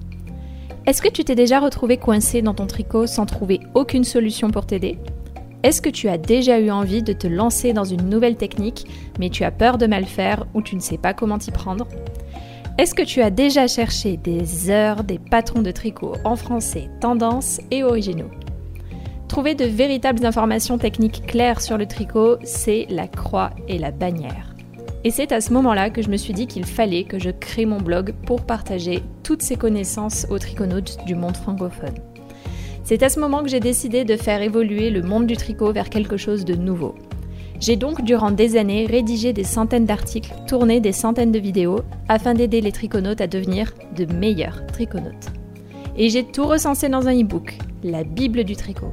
[0.86, 4.66] Est-ce que tu t'es déjà retrouvé coincé dans ton tricot sans trouver aucune solution pour
[4.66, 4.98] t'aider?
[5.62, 8.86] Est-ce que tu as déjà eu envie de te lancer dans une nouvelle technique,
[9.18, 11.86] mais tu as peur de mal faire ou tu ne sais pas comment t'y prendre?
[12.78, 17.60] Est-ce que tu as déjà cherché des heures des patrons de tricot en français, tendances
[17.70, 18.30] et originaux?
[19.28, 24.54] Trouver de véritables informations techniques claires sur le tricot, c'est la croix et la bannière.
[25.04, 27.66] Et c'est à ce moment-là que je me suis dit qu'il fallait que je crée
[27.66, 31.94] mon blog pour partager toutes ces connaissances aux triconautes du monde francophone.
[32.82, 35.90] C'est à ce moment que j'ai décidé de faire évoluer le monde du tricot vers
[35.90, 36.94] quelque chose de nouveau.
[37.60, 42.32] J'ai donc durant des années rédigé des centaines d'articles, tourné des centaines de vidéos afin
[42.32, 45.28] d'aider les triconautes à devenir de meilleurs triconautes.
[45.96, 48.92] Et j'ai tout recensé dans un e-book, la Bible du tricot.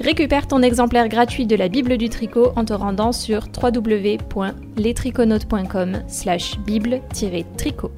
[0.00, 6.58] Récupère ton exemplaire gratuit de la Bible du tricot en te rendant sur www.lestriconautes.com slash
[6.60, 7.90] bible-tricot.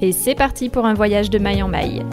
[0.00, 2.04] Et c'est parti pour un voyage de maille en maille.